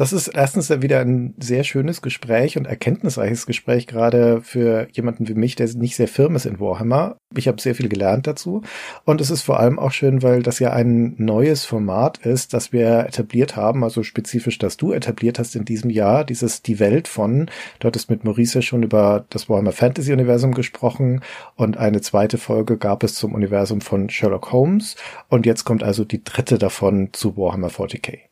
Das 0.00 0.14
ist 0.14 0.28
erstens 0.28 0.70
wieder 0.70 1.00
ein 1.00 1.34
sehr 1.38 1.62
schönes 1.62 2.00
Gespräch 2.00 2.56
und 2.56 2.66
erkenntnisreiches 2.66 3.44
Gespräch, 3.44 3.86
gerade 3.86 4.40
für 4.40 4.88
jemanden 4.92 5.28
wie 5.28 5.34
mich, 5.34 5.56
der 5.56 5.68
nicht 5.74 5.94
sehr 5.94 6.08
firm 6.08 6.36
ist 6.36 6.46
in 6.46 6.58
Warhammer. 6.58 7.18
Ich 7.36 7.46
habe 7.48 7.60
sehr 7.60 7.74
viel 7.74 7.90
gelernt 7.90 8.26
dazu. 8.26 8.62
Und 9.04 9.20
es 9.20 9.30
ist 9.30 9.42
vor 9.42 9.60
allem 9.60 9.78
auch 9.78 9.92
schön, 9.92 10.22
weil 10.22 10.42
das 10.42 10.58
ja 10.58 10.72
ein 10.72 11.16
neues 11.18 11.66
Format 11.66 12.16
ist, 12.24 12.54
das 12.54 12.72
wir 12.72 13.00
etabliert 13.00 13.56
haben, 13.56 13.84
also 13.84 14.02
spezifisch, 14.02 14.56
das 14.56 14.78
du 14.78 14.92
etabliert 14.92 15.38
hast 15.38 15.54
in 15.54 15.66
diesem 15.66 15.90
Jahr, 15.90 16.24
dieses 16.24 16.62
Die 16.62 16.78
Welt 16.78 17.06
von. 17.06 17.50
Dort 17.80 17.94
ist 17.94 18.08
mit 18.08 18.24
Maurice 18.24 18.54
ja 18.54 18.62
schon 18.62 18.82
über 18.82 19.26
das 19.28 19.50
Warhammer 19.50 19.72
Fantasy 19.72 20.14
Universum 20.14 20.54
gesprochen 20.54 21.20
und 21.56 21.76
eine 21.76 22.00
zweite 22.00 22.38
Folge 22.38 22.78
gab 22.78 23.02
es 23.02 23.16
zum 23.16 23.34
Universum 23.34 23.82
von 23.82 24.08
Sherlock 24.08 24.50
Holmes. 24.50 24.96
Und 25.28 25.44
jetzt 25.44 25.64
kommt 25.64 25.82
also 25.82 26.06
die 26.06 26.24
dritte 26.24 26.56
davon 26.56 27.10
zu 27.12 27.36
Warhammer 27.36 27.68
40k 27.68 28.29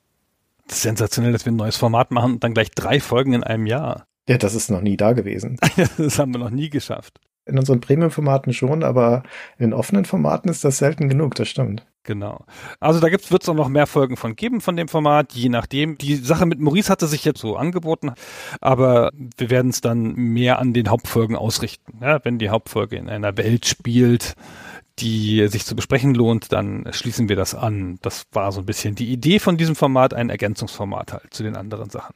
sensationell, 0.70 1.32
dass 1.32 1.44
wir 1.44 1.52
ein 1.52 1.56
neues 1.56 1.76
Format 1.76 2.10
machen 2.10 2.34
und 2.34 2.44
dann 2.44 2.54
gleich 2.54 2.70
drei 2.70 3.00
Folgen 3.00 3.32
in 3.32 3.44
einem 3.44 3.66
Jahr. 3.66 4.06
Ja, 4.28 4.36
das 4.36 4.54
ist 4.54 4.70
noch 4.70 4.82
nie 4.82 4.96
da 4.96 5.12
gewesen. 5.12 5.58
das 5.98 6.18
haben 6.18 6.34
wir 6.34 6.38
noch 6.38 6.50
nie 6.50 6.70
geschafft. 6.70 7.20
In 7.46 7.58
unseren 7.58 7.80
Premium-Formaten 7.80 8.52
schon, 8.52 8.82
aber 8.82 9.22
in 9.58 9.72
offenen 9.72 10.04
Formaten 10.04 10.50
ist 10.50 10.64
das 10.64 10.78
selten 10.78 11.08
genug, 11.08 11.34
das 11.34 11.48
stimmt. 11.48 11.86
Genau. 12.02 12.44
Also 12.80 13.00
da 13.00 13.10
wird 13.10 13.22
es 13.22 13.48
auch 13.48 13.54
noch 13.54 13.68
mehr 13.68 13.86
Folgen 13.86 14.16
von 14.16 14.34
geben 14.36 14.60
von 14.60 14.76
dem 14.76 14.88
Format, 14.88 15.32
je 15.32 15.48
nachdem. 15.48 15.98
Die 15.98 16.16
Sache 16.16 16.46
mit 16.46 16.58
Maurice 16.58 16.90
hatte 16.90 17.06
sich 17.06 17.24
jetzt 17.24 17.40
so 17.40 17.56
angeboten, 17.56 18.12
aber 18.60 19.12
wir 19.36 19.50
werden 19.50 19.70
es 19.70 19.80
dann 19.80 20.14
mehr 20.14 20.58
an 20.58 20.72
den 20.72 20.88
Hauptfolgen 20.88 21.36
ausrichten. 21.36 21.98
Ja, 22.00 22.24
wenn 22.24 22.38
die 22.38 22.50
Hauptfolge 22.50 22.96
in 22.96 23.10
einer 23.10 23.36
Welt 23.36 23.66
spielt, 23.66 24.34
die 25.00 25.48
sich 25.48 25.64
zu 25.64 25.76
besprechen 25.76 26.14
lohnt, 26.14 26.52
dann 26.52 26.86
schließen 26.92 27.28
wir 27.28 27.36
das 27.36 27.54
an. 27.54 27.98
Das 28.02 28.26
war 28.32 28.52
so 28.52 28.60
ein 28.60 28.66
bisschen 28.66 28.94
die 28.94 29.12
Idee 29.12 29.38
von 29.38 29.56
diesem 29.56 29.76
Format, 29.76 30.14
ein 30.14 30.30
Ergänzungsformat 30.30 31.12
halt 31.12 31.34
zu 31.34 31.42
den 31.42 31.56
anderen 31.56 31.90
Sachen. 31.90 32.14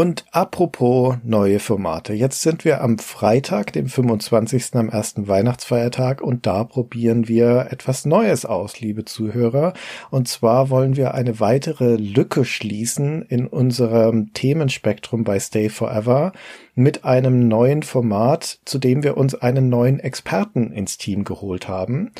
Und 0.00 0.24
apropos 0.30 1.16
neue 1.24 1.58
Formate. 1.58 2.14
Jetzt 2.14 2.40
sind 2.40 2.64
wir 2.64 2.80
am 2.80 2.96
Freitag, 2.98 3.74
dem 3.74 3.86
25. 3.86 4.74
am 4.76 4.88
ersten 4.88 5.28
Weihnachtsfeiertag 5.28 6.22
und 6.22 6.46
da 6.46 6.64
probieren 6.64 7.28
wir 7.28 7.68
etwas 7.70 8.06
Neues 8.06 8.46
aus, 8.46 8.80
liebe 8.80 9.04
Zuhörer. 9.04 9.74
Und 10.10 10.26
zwar 10.26 10.70
wollen 10.70 10.96
wir 10.96 11.12
eine 11.12 11.38
weitere 11.38 11.96
Lücke 11.96 12.46
schließen 12.46 13.20
in 13.28 13.46
unserem 13.46 14.32
Themenspektrum 14.32 15.22
bei 15.22 15.38
Stay 15.38 15.68
Forever 15.68 16.32
mit 16.74 17.04
einem 17.04 17.46
neuen 17.48 17.82
Format, 17.82 18.60
zu 18.64 18.78
dem 18.78 19.02
wir 19.02 19.18
uns 19.18 19.34
einen 19.34 19.68
neuen 19.68 20.00
Experten 20.00 20.72
ins 20.72 20.96
Team 20.96 21.24
geholt 21.24 21.68
haben. 21.68 22.12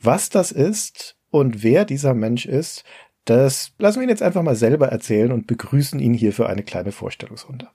Was 0.00 0.30
das 0.30 0.52
ist 0.52 1.16
und 1.34 1.64
wer 1.64 1.84
dieser 1.84 2.14
Mensch 2.14 2.46
ist, 2.46 2.84
das 3.24 3.72
lassen 3.78 4.00
wir 4.00 4.04
ihn 4.04 4.10
jetzt 4.10 4.22
einfach 4.22 4.42
mal 4.42 4.56
selber 4.56 4.88
erzählen 4.88 5.32
und 5.32 5.46
begrüßen 5.46 5.98
ihn 6.00 6.14
hier 6.14 6.32
für 6.32 6.48
eine 6.48 6.62
kleine 6.62 6.92
Vorstellungsrunde. 6.92 7.68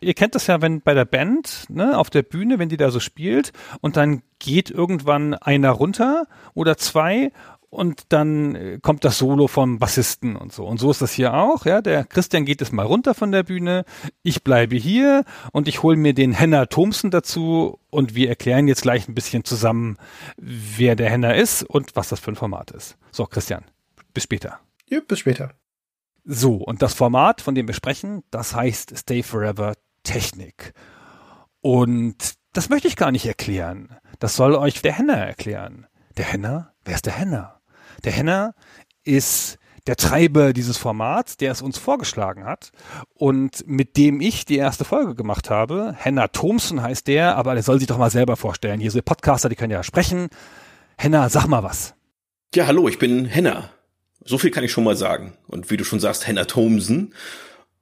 Ihr 0.00 0.14
kennt 0.14 0.34
das 0.34 0.46
ja, 0.46 0.62
wenn 0.62 0.80
bei 0.80 0.94
der 0.94 1.04
Band, 1.04 1.66
ne, 1.68 1.98
auf 1.98 2.08
der 2.08 2.22
Bühne, 2.22 2.58
wenn 2.58 2.68
die 2.68 2.78
da 2.78 2.90
so 2.90 3.00
spielt 3.00 3.52
und 3.80 3.96
dann 3.96 4.22
geht 4.38 4.70
irgendwann 4.70 5.34
einer 5.34 5.70
runter 5.70 6.26
oder 6.54 6.78
zwei 6.78 7.30
und 7.68 8.04
dann 8.10 8.54
äh, 8.54 8.78
kommt 8.80 9.04
das 9.04 9.18
Solo 9.18 9.48
vom 9.48 9.78
Bassisten 9.78 10.36
und 10.36 10.52
so. 10.52 10.64
Und 10.66 10.78
so 10.78 10.90
ist 10.90 11.02
das 11.02 11.12
hier 11.12 11.34
auch, 11.34 11.66
ja. 11.66 11.82
Der 11.82 12.04
Christian 12.04 12.46
geht 12.46 12.60
jetzt 12.60 12.72
mal 12.72 12.86
runter 12.86 13.14
von 13.14 13.32
der 13.32 13.42
Bühne, 13.42 13.84
ich 14.22 14.42
bleibe 14.42 14.76
hier 14.76 15.24
und 15.52 15.68
ich 15.68 15.82
hole 15.82 15.96
mir 15.96 16.14
den 16.14 16.32
Henner 16.32 16.68
Thomsen 16.68 17.10
dazu 17.10 17.78
und 17.90 18.14
wir 18.14 18.28
erklären 18.28 18.68
jetzt 18.68 18.82
gleich 18.82 19.08
ein 19.08 19.14
bisschen 19.14 19.44
zusammen, 19.44 19.98
wer 20.38 20.96
der 20.96 21.10
Henner 21.10 21.34
ist 21.34 21.64
und 21.64 21.96
was 21.96 22.08
das 22.08 22.20
für 22.20 22.32
ein 22.32 22.36
Format 22.36 22.70
ist. 22.70 22.96
So, 23.10 23.26
Christian. 23.26 23.64
Bis 24.16 24.22
später. 24.22 24.60
Ja, 24.88 25.00
bis 25.06 25.18
später. 25.18 25.52
So, 26.24 26.54
und 26.54 26.80
das 26.80 26.94
Format, 26.94 27.42
von 27.42 27.54
dem 27.54 27.66
wir 27.66 27.74
sprechen, 27.74 28.22
das 28.30 28.54
heißt 28.54 28.96
Stay 28.96 29.22
Forever 29.22 29.74
Technik. 30.04 30.72
Und 31.60 32.32
das 32.54 32.70
möchte 32.70 32.88
ich 32.88 32.96
gar 32.96 33.12
nicht 33.12 33.26
erklären. 33.26 33.94
Das 34.18 34.34
soll 34.34 34.54
euch 34.54 34.80
der 34.80 34.94
Henner 34.94 35.18
erklären. 35.18 35.86
Der 36.16 36.24
Henner? 36.24 36.72
Wer 36.82 36.94
ist 36.94 37.04
der 37.04 37.12
Henner? 37.12 37.60
Der 38.04 38.12
Henner 38.12 38.54
ist 39.04 39.58
der 39.86 39.96
Treiber 39.96 40.54
dieses 40.54 40.78
Formats, 40.78 41.36
der 41.36 41.52
es 41.52 41.60
uns 41.60 41.76
vorgeschlagen 41.76 42.46
hat 42.46 42.72
und 43.12 43.68
mit 43.68 43.98
dem 43.98 44.22
ich 44.22 44.46
die 44.46 44.56
erste 44.56 44.86
Folge 44.86 45.14
gemacht 45.14 45.50
habe. 45.50 45.94
Henner 45.98 46.32
Thomsen 46.32 46.80
heißt 46.80 47.06
der, 47.06 47.36
aber 47.36 47.52
der 47.52 47.62
soll 47.62 47.80
sich 47.80 47.88
doch 47.88 47.98
mal 47.98 48.10
selber 48.10 48.36
vorstellen. 48.36 48.80
Hier 48.80 48.90
so 48.90 49.02
Podcaster, 49.02 49.50
die 49.50 49.56
können 49.56 49.72
ja 49.72 49.82
sprechen. 49.82 50.30
Henner, 50.96 51.28
sag 51.28 51.48
mal 51.48 51.62
was. 51.62 51.94
Ja, 52.54 52.66
hallo, 52.66 52.88
ich 52.88 52.98
bin 52.98 53.26
Henner. 53.26 53.75
So 54.26 54.38
viel 54.38 54.50
kann 54.50 54.64
ich 54.64 54.72
schon 54.72 54.84
mal 54.84 54.96
sagen. 54.96 55.34
Und 55.46 55.70
wie 55.70 55.76
du 55.76 55.84
schon 55.84 56.00
sagst, 56.00 56.26
Hannah 56.26 56.44
Thomsen. 56.44 57.14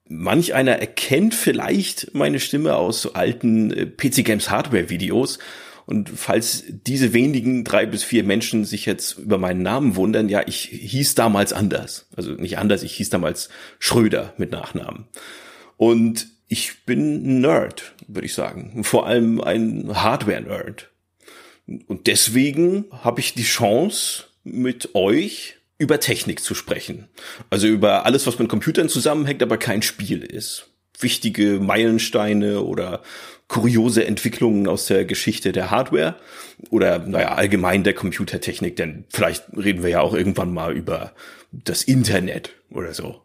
Manch 0.07 0.55
einer 0.55 0.73
erkennt 0.73 1.35
vielleicht 1.35 2.15
meine 2.15 2.39
Stimme 2.39 2.77
aus 2.77 3.03
so 3.03 3.15
alten 3.15 3.73
äh, 3.73 3.87
PC 3.87 4.25
Games 4.25 4.51
Hardware 4.51 4.91
Videos. 4.91 5.39
Und 5.87 6.11
falls 6.11 6.65
diese 6.69 7.13
wenigen 7.13 7.65
drei 7.65 7.87
bis 7.87 8.05
vier 8.05 8.25
Menschen 8.25 8.65
sich 8.65 8.87
jetzt 8.87 9.19
über 9.19 9.39
meinen 9.39 9.63
Namen 9.63 9.97
wundern, 9.97 10.29
ja, 10.29 10.43
ich 10.47 10.61
hieß 10.61 11.15
damals 11.15 11.53
anders. 11.53 12.07
Also 12.17 12.33
nicht 12.33 12.59
anders, 12.59 12.83
ich 12.83 12.95
hieß 12.95 13.11
damals 13.11 13.49
Schröder 13.79 14.35
mit 14.37 14.51
Nachnamen. 14.51 15.07
Und 15.77 16.29
ich 16.49 16.85
bin 16.85 17.25
ein 17.25 17.41
Nerd, 17.41 17.95
würde 18.07 18.27
ich 18.27 18.35
sagen. 18.35 18.85
Vor 18.85 19.07
allem 19.07 19.41
ein 19.41 19.91
Hardware-Nerd. 19.95 20.91
Und 21.87 22.07
deswegen 22.07 22.85
habe 22.91 23.21
ich 23.21 23.35
die 23.35 23.43
Chance, 23.43 24.25
mit 24.45 24.95
euch 24.95 25.57
über 25.79 26.01
Technik 26.01 26.41
zu 26.41 26.55
sprechen. 26.55 27.09
Also 27.51 27.67
über 27.67 28.07
alles, 28.07 28.27
was 28.27 28.39
mit 28.39 28.49
Computern 28.49 28.89
zusammenhängt, 28.89 29.43
aber 29.43 29.57
kein 29.59 29.83
Spiel 29.83 30.23
ist. 30.23 30.69
Wichtige 30.99 31.59
Meilensteine 31.61 32.63
oder 32.63 33.03
kuriose 33.49 34.07
Entwicklungen 34.07 34.69
aus 34.69 34.87
der 34.87 35.05
Geschichte 35.05 35.53
der 35.53 35.71
Hardware 35.71 36.17
oder 36.71 37.01
naja, 37.01 37.35
allgemein 37.35 37.85
der 37.85 37.95
Computertechnik, 37.95 38.77
denn 38.77 39.05
vielleicht 39.11 39.45
reden 39.57 39.83
wir 39.83 39.91
ja 39.91 40.01
auch 40.01 40.15
irgendwann 40.15 40.53
mal 40.53 40.73
über 40.73 41.13
das 41.51 41.83
Internet 41.83 42.51
oder 42.71 42.95
so. 42.95 43.21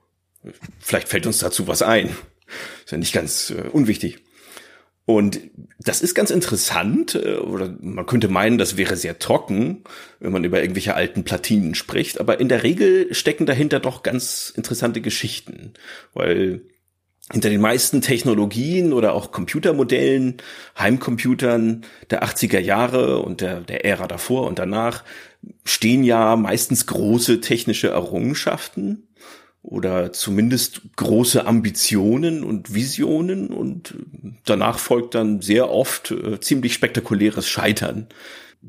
Vielleicht 0.80 1.08
fällt 1.08 1.26
uns 1.26 1.40
dazu 1.40 1.68
was 1.68 1.82
ein. 1.82 2.10
Ist 2.84 2.92
ja 2.92 2.98
nicht 2.98 3.14
ganz 3.14 3.52
äh, 3.52 3.68
unwichtig. 3.70 4.20
Und 5.10 5.42
das 5.80 6.04
ist 6.04 6.14
ganz 6.14 6.30
interessant, 6.30 7.16
äh, 7.16 7.38
oder 7.38 7.76
man 7.82 8.06
könnte 8.06 8.28
meinen, 8.28 8.60
das 8.60 8.78
wäre 8.78 8.96
sehr 8.96 9.18
trocken, 9.18 9.84
wenn 10.20 10.32
man 10.32 10.44
über 10.44 10.62
irgendwelche 10.62 10.94
alten 10.94 11.24
Platinen 11.24 11.74
spricht, 11.74 12.20
aber 12.20 12.40
in 12.40 12.48
der 12.48 12.62
Regel 12.62 13.12
stecken 13.16 13.48
dahinter 13.48 13.80
doch 13.80 14.04
ganz 14.04 14.54
interessante 14.56 15.02
Geschichten, 15.02 15.74
weil 16.14 16.62
hinter 17.32 17.50
den 17.50 17.60
meisten 17.60 18.02
Technologien 18.02 18.94
oder 18.94 19.14
auch 19.14 19.32
Computermodellen, 19.32 20.38
Heimcomputern 20.78 21.86
der 22.12 22.24
80er 22.24 22.60
Jahre 22.60 23.24
und 23.24 23.42
der, 23.42 23.62
der 23.62 23.86
Ära 23.86 24.06
davor 24.06 24.46
und 24.46 24.60
danach 24.60 25.04
stehen 25.66 26.04
ja 26.04 26.36
meistens 26.36 26.86
große 26.86 27.42
technische 27.42 27.88
Errungenschaften 27.88 29.08
oder 29.62 30.14
zumindest 30.14 30.82
große 30.96 31.46
Ambitionen 31.46 32.44
und 32.44 32.74
Visionen 32.74 33.48
und 33.48 33.96
danach 34.46 34.80
folgt 34.80 35.16
dann 35.16 35.42
sehr 35.42 35.70
oft 35.70 36.12
äh, 36.12 36.40
ziemlich 36.40 36.74
spektakuläres 36.74 37.48
Scheitern. 37.48 38.08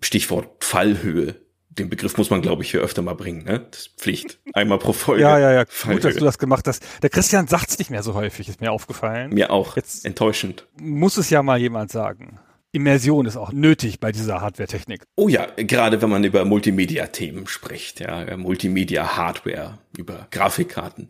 Stichwort 0.03 0.65
Fallhöhe. 0.65 1.37
Den 1.69 1.89
Begriff 1.89 2.19
muss 2.19 2.31
man, 2.31 2.43
glaube 2.43 2.65
ich, 2.65 2.73
hier 2.73 2.81
öfter 2.81 3.01
mal 3.01 3.15
bringen. 3.15 3.45
Ne? 3.45 3.65
Das 3.71 3.81
ist 3.81 3.91
Pflicht. 3.97 4.41
Einmal 4.55 4.79
pro 4.79 4.93
Folge. 4.93 5.23
Ja, 5.23 5.39
ja, 5.39 5.53
ja. 5.53 5.65
Fallhöhe. 5.69 6.01
Gut, 6.01 6.05
dass 6.05 6.17
du 6.17 6.25
das 6.25 6.39
gemacht 6.39 6.67
hast. 6.67 6.85
Der 7.03 7.11
Christian 7.11 7.47
sagt's 7.47 7.79
nicht 7.79 7.91
mehr 7.91 8.03
so 8.03 8.15
häufig, 8.15 8.49
ist 8.49 8.61
mir 8.61 8.73
aufgefallen. 8.73 9.33
Mir 9.33 9.51
auch. 9.51 9.77
Jetzt 9.77 10.05
enttäuschend. 10.05 10.67
Muss 10.81 11.17
es 11.17 11.31
ja 11.31 11.43
mal 11.43 11.61
jemand 11.61 11.93
sagen. 11.93 12.41
Immersion 12.73 13.27
ist 13.27 13.37
auch 13.37 13.53
nötig 13.53 13.99
bei 13.99 14.13
dieser 14.13 14.41
Hardware-Technik. 14.41 15.03
Oh 15.17 15.29
ja, 15.29 15.47
gerade 15.57 16.01
wenn 16.03 16.11
man 16.11 16.23
über 16.23 16.45
Multimedia-Themen 16.45 17.47
spricht, 17.49 18.01
ja, 18.01 18.37
Multimedia-Hardware, 18.37 19.79
über 19.97 20.29
Grafikkarten. 20.31 21.09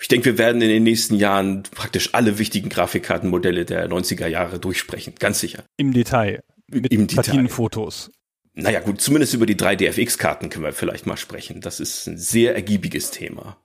Ich 0.00 0.08
denke, 0.08 0.24
wir 0.26 0.38
werden 0.38 0.62
in 0.62 0.68
den 0.68 0.82
nächsten 0.82 1.16
Jahren 1.16 1.64
praktisch 1.64 2.14
alle 2.14 2.38
wichtigen 2.38 2.70
Grafikkartenmodelle 2.70 3.64
der 3.64 3.88
90er 3.88 4.26
Jahre 4.26 4.58
durchsprechen, 4.58 5.14
ganz 5.18 5.40
sicher. 5.40 5.64
Im 5.76 5.92
Detail. 5.92 6.42
Mit 6.68 6.90
Im 6.90 7.06
Platinenfotos. 7.06 8.10
Naja, 8.54 8.80
gut, 8.80 9.00
zumindest 9.00 9.34
über 9.34 9.46
die 9.46 9.56
3DFX-Karten 9.56 10.48
können 10.48 10.64
wir 10.64 10.72
vielleicht 10.72 11.06
mal 11.06 11.16
sprechen. 11.16 11.60
Das 11.60 11.80
ist 11.80 12.06
ein 12.06 12.18
sehr 12.18 12.54
ergiebiges 12.54 13.10
Thema. 13.10 13.58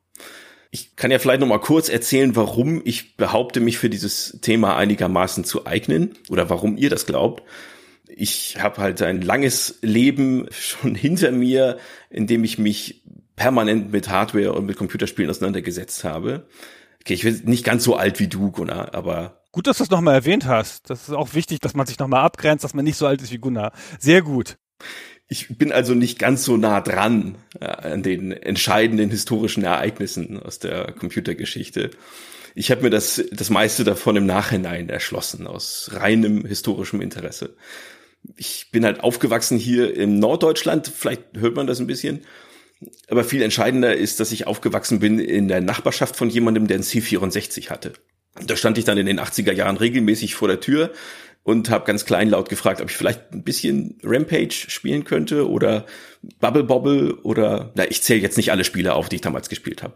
Ich 0.72 0.96
kann 0.96 1.12
ja 1.12 1.20
vielleicht 1.20 1.40
noch 1.40 1.48
mal 1.48 1.60
kurz 1.60 1.90
erzählen, 1.90 2.36
warum 2.36 2.82
ich 2.84 3.16
behaupte, 3.16 3.60
mich 3.60 3.78
für 3.78 3.90
dieses 3.90 4.40
Thema 4.42 4.76
einigermaßen 4.76 5.44
zu 5.44 5.66
eignen 5.66 6.16
oder 6.30 6.50
warum 6.50 6.78
ihr 6.78 6.90
das 6.90 7.06
glaubt. 7.06 7.44
Ich 8.08 8.58
habe 8.60 8.82
halt 8.82 9.02
ein 9.02 9.22
langes 9.22 9.80
Leben 9.82 10.48
schon 10.52 10.96
hinter 10.96 11.32
mir, 11.32 11.78
in 12.10 12.28
dem 12.28 12.44
ich 12.44 12.58
mich 12.58 13.04
permanent 13.36 13.92
mit 13.92 14.10
Hardware 14.10 14.54
und 14.54 14.66
mit 14.66 14.78
Computerspielen 14.78 15.30
auseinandergesetzt 15.30 16.04
habe. 16.04 16.48
Okay, 17.02 17.14
ich 17.14 17.24
bin 17.24 17.42
nicht 17.46 17.64
ganz 17.64 17.84
so 17.84 17.96
alt 17.96 18.20
wie 18.20 18.28
du, 18.28 18.52
Gunnar, 18.52 18.94
aber 18.94 19.38
Gut, 19.58 19.66
dass 19.66 19.78
du 19.78 19.86
es 19.86 19.90
nochmal 19.90 20.14
erwähnt 20.14 20.46
hast. 20.46 20.90
Das 20.90 21.08
ist 21.08 21.16
auch 21.16 21.34
wichtig, 21.34 21.62
dass 21.62 21.74
man 21.74 21.88
sich 21.88 21.98
nochmal 21.98 22.24
abgrenzt, 22.24 22.64
dass 22.64 22.76
man 22.76 22.86
nicht 22.86 22.98
so 22.98 23.08
alt 23.08 23.22
ist 23.24 23.32
wie 23.32 23.40
Gunnar. 23.40 23.72
Sehr 23.98 24.22
gut. 24.22 24.58
Ich 25.30 25.58
bin 25.58 25.72
also 25.72 25.94
nicht 25.94 26.20
ganz 26.20 26.46
so 26.46 26.56
nah 26.56 26.80
dran 26.80 27.36
ja, 27.60 27.68
an 27.68 28.02
den 28.02 28.32
entscheidenden 28.32 29.10
historischen 29.10 29.64
Ereignissen 29.64 30.42
aus 30.42 30.60
der 30.60 30.94
Computergeschichte. 30.94 31.92
Ich 32.56 32.72
habe 32.72 32.84
mir 32.84 32.90
das, 32.90 33.24
das 33.32 33.50
meiste 33.50 33.84
davon 33.84 34.16
im 34.16 34.26
Nachhinein 34.26 34.90
erschlossen, 34.90 35.46
aus 35.46 35.92
reinem 35.94 36.46
historischem 36.46 37.02
Interesse. 37.02 37.56
Ich 38.36 38.70
bin 38.72 38.86
halt 38.86 39.02
aufgewachsen 39.02 39.58
hier 39.58 39.96
im 39.96 40.18
Norddeutschland, 40.18 40.92
vielleicht 40.96 41.24
hört 41.36 41.56
man 41.56 41.68
das 41.68 41.80
ein 41.80 41.88
bisschen. 41.88 42.22
Aber 43.10 43.24
viel 43.24 43.42
entscheidender 43.42 43.96
ist, 43.96 44.20
dass 44.20 44.32
ich 44.32 44.48
aufgewachsen 44.48 45.00
bin 45.00 45.20
in 45.20 45.48
der 45.48 45.62
Nachbarschaft 45.62 46.16
von 46.16 46.30
jemandem, 46.30 46.68
der 46.68 46.78
ein 46.78 46.84
C64 46.84 47.70
hatte. 47.70 47.94
Da 48.46 48.56
stand 48.56 48.78
ich 48.78 48.86
dann 48.86 48.98
in 48.98 49.08
den 49.08 49.20
80er 49.20 49.52
Jahren 49.52 49.78
regelmäßig 49.78 50.36
vor 50.36 50.48
der 50.48 50.60
Tür 50.60 50.94
und 51.48 51.70
habe 51.70 51.86
ganz 51.86 52.04
kleinlaut 52.04 52.50
gefragt, 52.50 52.82
ob 52.82 52.89
ich 52.89 52.98
vielleicht 52.98 53.32
ein 53.32 53.46
bisschen 53.46 53.98
Rampage 54.04 54.51
spielen 54.51 55.06
könnte 55.06 55.50
oder 55.50 55.86
Bubble 56.42 56.66
Bobble 56.66 57.16
oder 57.24 57.72
na, 57.74 57.89
ich 57.89 58.04
zähle 58.04 58.20
jetzt 58.20 58.36
nicht 58.36 58.51
alle 58.51 58.66
Spiele 58.66 58.94
auf, 58.94 59.08
die 59.08 59.16
ich 59.16 59.22
damals 59.22 59.48
gespielt 59.48 59.82
habe. 59.82 59.94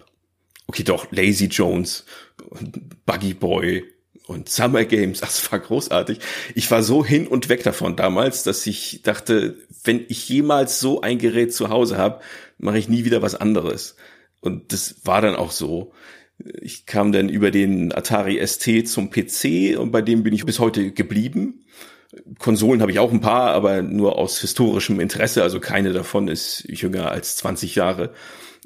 Okay, 0.67 0.84
doch 0.84 1.12
Lazy 1.12 1.48
Jones, 1.48 2.05
Buggy 3.05 3.34
Boy 3.34 3.84
und 4.27 4.48
Summer 4.48 4.86
Games, 4.86 5.20
das 5.20 5.51
war 5.51 5.60
großartig. 5.60 6.20
Ich 6.55 6.72
war 6.72 6.84
so 6.84 7.03
hin 7.03 7.27
und 7.27 7.50
weg 7.50 7.63
davon 7.63 7.98
damals, 7.98 8.43
dass 8.43 8.65
ich 8.65 9.01
dachte, 9.03 9.58
wenn 9.84 10.05
ich 10.08 10.29
jemals 10.29 10.79
so 10.79 11.01
ein 11.01 11.17
Gerät 11.17 11.53
zu 11.53 11.67
Hause 11.67 11.98
habe, 11.98 12.22
mache 12.60 12.77
ich 12.77 12.88
nie 12.88 13.03
wieder 13.03 13.22
was 13.22 13.36
anderes. 13.36 13.98
Und 14.39 14.72
das 14.72 15.05
war 15.05 15.22
dann 15.22 15.36
auch 15.36 15.51
so. 15.51 15.91
Ich 16.62 16.86
kam 16.86 17.12
dann 17.12 17.29
über 17.29 17.51
den 17.51 17.93
Atari 17.93 18.45
ST 18.45 18.88
zum 18.88 19.10
PC 19.10 19.77
und 19.77 19.91
bei 19.91 20.01
dem 20.01 20.24
bin 20.24 20.33
ich 20.33 20.45
bis 20.45 20.60
heute 20.60 20.91
geblieben. 20.91 21.65
Konsolen 22.39 22.81
habe 22.81 22.91
ich 22.91 23.00
auch 23.00 23.12
ein 23.12 23.21
paar, 23.21 23.51
aber 23.51 23.81
nur 23.81 24.17
aus 24.17 24.39
historischem 24.39 25.00
Interesse, 25.00 25.43
also 25.43 25.60
keine 25.60 25.93
davon 25.93 26.27
ist 26.27 26.65
jünger 26.67 27.12
als 27.12 27.38
20 27.38 27.75
Jahre. 27.75 28.13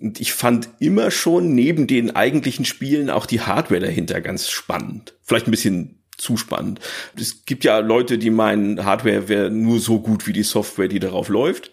Und 0.02 0.20
ich 0.20 0.34
fand 0.34 0.70
immer 0.80 1.12
schon 1.12 1.54
neben 1.54 1.88
den 1.88 2.16
eigentlichen 2.16 2.66
Spielen 2.66 3.10
auch 3.10 3.26
die 3.26 3.42
Hardware 3.42 3.80
dahinter 3.80 4.20
ganz 4.22 4.50
spannend. 4.50 5.14
Vielleicht 5.22 5.48
ein 5.48 5.52
bisschen 5.52 6.00
zu 6.18 6.38
spannend. 6.38 6.80
Es 7.20 7.46
gibt 7.46 7.64
ja 7.64 7.80
Leute, 7.80 8.18
die 8.18 8.30
meinen, 8.30 8.84
Hardware 8.86 9.28
wäre 9.28 9.52
nur 9.52 9.80
so 9.80 10.00
gut 10.00 10.28
wie 10.28 10.34
die 10.34 10.44
Software, 10.44 10.88
die 10.88 11.00
darauf 11.00 11.30
läuft. 11.30 11.72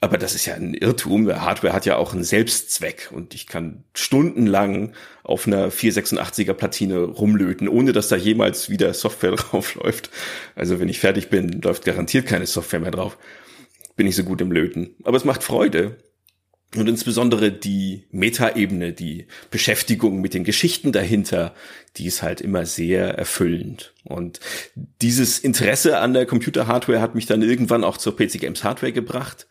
Aber 0.00 0.16
das 0.16 0.34
ist 0.34 0.46
ja 0.46 0.54
ein 0.54 0.74
Irrtum. 0.74 1.28
Hardware 1.28 1.72
hat 1.72 1.84
ja 1.84 1.96
auch 1.96 2.12
einen 2.12 2.22
Selbstzweck 2.22 3.10
und 3.10 3.34
ich 3.34 3.48
kann 3.48 3.82
stundenlang 3.94 4.92
auf 5.24 5.46
einer 5.46 5.72
486er 5.72 6.54
Platine 6.54 7.00
rumlöten, 7.00 7.68
ohne 7.68 7.92
dass 7.92 8.08
da 8.08 8.14
jemals 8.14 8.70
wieder 8.70 8.94
Software 8.94 9.32
drauf 9.36 9.74
läuft. 9.74 10.10
Also 10.54 10.78
wenn 10.78 10.88
ich 10.88 11.00
fertig 11.00 11.30
bin, 11.30 11.60
läuft 11.62 11.84
garantiert 11.84 12.26
keine 12.26 12.46
Software 12.46 12.80
mehr 12.80 12.92
drauf. 12.92 13.18
Bin 13.96 14.06
ich 14.06 14.14
so 14.14 14.22
gut 14.22 14.40
im 14.40 14.52
Löten. 14.52 14.94
Aber 15.02 15.16
es 15.16 15.24
macht 15.24 15.42
Freude. 15.42 15.96
Und 16.76 16.86
insbesondere 16.86 17.50
die 17.50 18.04
Metaebene, 18.10 18.92
die 18.92 19.26
Beschäftigung 19.50 20.20
mit 20.20 20.34
den 20.34 20.44
Geschichten 20.44 20.92
dahinter, 20.92 21.54
die 21.96 22.06
ist 22.06 22.22
halt 22.22 22.42
immer 22.42 22.66
sehr 22.66 23.14
erfüllend. 23.14 23.94
Und 24.04 24.38
dieses 25.00 25.38
Interesse 25.38 25.98
an 25.98 26.12
der 26.12 26.26
Computerhardware 26.26 27.00
hat 27.00 27.14
mich 27.14 27.24
dann 27.24 27.40
irgendwann 27.40 27.84
auch 27.84 27.96
zur 27.96 28.14
PC 28.14 28.40
Games 28.40 28.64
Hardware 28.64 28.92
gebracht. 28.92 29.48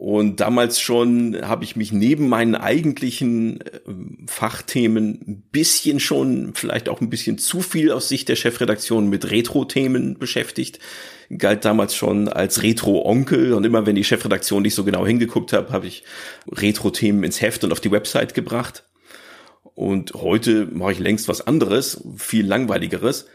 Und 0.00 0.40
damals 0.40 0.80
schon 0.80 1.36
habe 1.42 1.62
ich 1.62 1.76
mich 1.76 1.92
neben 1.92 2.30
meinen 2.30 2.54
eigentlichen 2.54 3.60
äh, 3.60 3.80
Fachthemen 4.26 5.20
ein 5.28 5.42
bisschen 5.52 6.00
schon, 6.00 6.52
vielleicht 6.54 6.88
auch 6.88 7.02
ein 7.02 7.10
bisschen 7.10 7.36
zu 7.36 7.60
viel 7.60 7.92
aus 7.92 8.08
Sicht 8.08 8.30
der 8.30 8.36
Chefredaktion 8.36 9.10
mit 9.10 9.30
Retro-Themen 9.30 10.18
beschäftigt. 10.18 10.78
Galt 11.36 11.66
damals 11.66 11.94
schon 11.94 12.28
als 12.28 12.62
Retro-Onkel 12.62 13.52
und 13.52 13.66
immer 13.66 13.84
wenn 13.84 13.94
die 13.94 14.02
Chefredaktion 14.02 14.62
nicht 14.62 14.74
so 14.74 14.84
genau 14.84 15.04
hingeguckt 15.04 15.52
hat, 15.52 15.70
habe 15.70 15.86
ich 15.86 16.02
Retro-Themen 16.50 17.22
ins 17.22 17.42
Heft 17.42 17.62
und 17.64 17.70
auf 17.70 17.80
die 17.80 17.92
Website 17.92 18.32
gebracht. 18.32 18.84
Und 19.74 20.14
heute 20.14 20.64
mache 20.64 20.92
ich 20.92 20.98
längst 20.98 21.28
was 21.28 21.46
anderes, 21.46 22.02
viel 22.16 22.46
langweiligeres. 22.46 23.26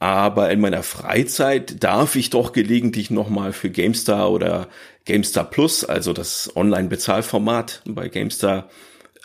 Aber 0.00 0.50
in 0.50 0.60
meiner 0.60 0.82
Freizeit 0.82 1.84
darf 1.84 2.16
ich 2.16 2.30
doch 2.30 2.52
gelegentlich 2.52 3.10
nochmal 3.10 3.52
für 3.52 3.68
GameStar 3.68 4.32
oder 4.32 4.68
GameStar 5.04 5.48
Plus, 5.48 5.84
also 5.84 6.14
das 6.14 6.50
Online-Bezahlformat 6.56 7.82
bei 7.84 8.08
GameStar, 8.08 8.70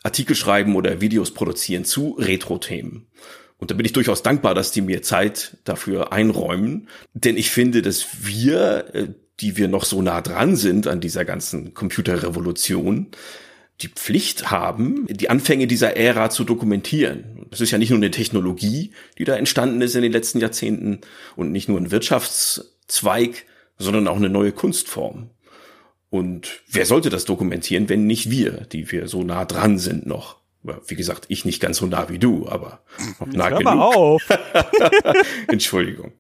Artikel 0.03 0.36
schreiben 0.36 0.75
oder 0.75 1.00
Videos 1.00 1.34
produzieren 1.34 1.86
zu 1.86 2.17
Retro-Themen. 2.20 3.08
Und 3.58 3.71
da 3.71 3.76
bin 3.76 3.86
ich 3.86 3.93
durchaus 3.93 4.21
dankbar, 4.21 4.54
dass 4.54 4.71
die 4.71 4.82
mir 4.82 5.02
Zeit 5.02 5.58
dafür 5.63 6.12
einräumen. 6.12 6.89
Denn 7.13 7.38
ich 7.38 7.52
finde, 7.52 7.82
dass 7.82 8.06
wir, 8.26 8.93
äh, 8.93 9.08
die 9.39 9.56
wir 9.56 9.69
noch 9.69 9.86
so 9.86 10.02
nah 10.02 10.19
dran 10.19 10.58
sind 10.58 10.88
an 10.88 11.00
dieser 11.00 11.23
ganzen 11.23 11.73
Computerrevolution, 11.73 13.08
die 13.82 13.90
Pflicht 13.90 14.52
haben, 14.52 15.06
die 15.10 15.30
Anfänge 15.30 15.68
dieser 15.68 15.98
Ära 15.98 16.30
zu 16.30 16.44
dokumentieren. 16.44 17.46
Es 17.52 17.60
ist 17.62 17.72
ja 17.72 17.78
nicht 17.78 17.90
nur 17.90 17.98
eine 17.98 18.12
Technologie, 18.12 18.92
die 19.18 19.26
da 19.26 19.36
entstanden 19.36 19.82
ist 19.82 19.96
in 19.96 20.02
den 20.02 20.12
letzten 20.12 20.40
Jahrzehnten 20.40 21.02
und 21.36 21.52
nicht 21.52 21.68
nur 21.68 21.80
ein 21.80 21.92
Wirtschaftszweig, 21.92 23.46
sondern 23.78 24.08
auch 24.08 24.16
eine 24.16 24.30
neue 24.30 24.54
Kunstform. 24.54 25.30
Und 26.10 26.62
wer 26.70 26.86
sollte 26.86 27.10
das 27.10 27.26
dokumentieren, 27.26 27.90
wenn 27.90 28.08
nicht 28.08 28.30
wir, 28.30 28.66
die 28.72 28.92
wir 28.92 29.08
so 29.08 29.24
nah 29.24 29.44
dran 29.44 29.78
sind 29.78 30.06
noch? 30.06 30.38
Wie 30.88 30.96
gesagt, 30.96 31.26
ich 31.28 31.46
nicht 31.46 31.62
ganz 31.62 31.78
so 31.78 31.86
nah 31.86 32.10
wie 32.10 32.18
du, 32.18 32.48
aber 32.48 32.82
noch 33.20 33.28
nah 33.28 33.50
Hör 33.50 33.58
genug. 33.60 33.64
mal 33.76 33.82
auf. 33.82 34.24
Entschuldigung. 35.48 36.14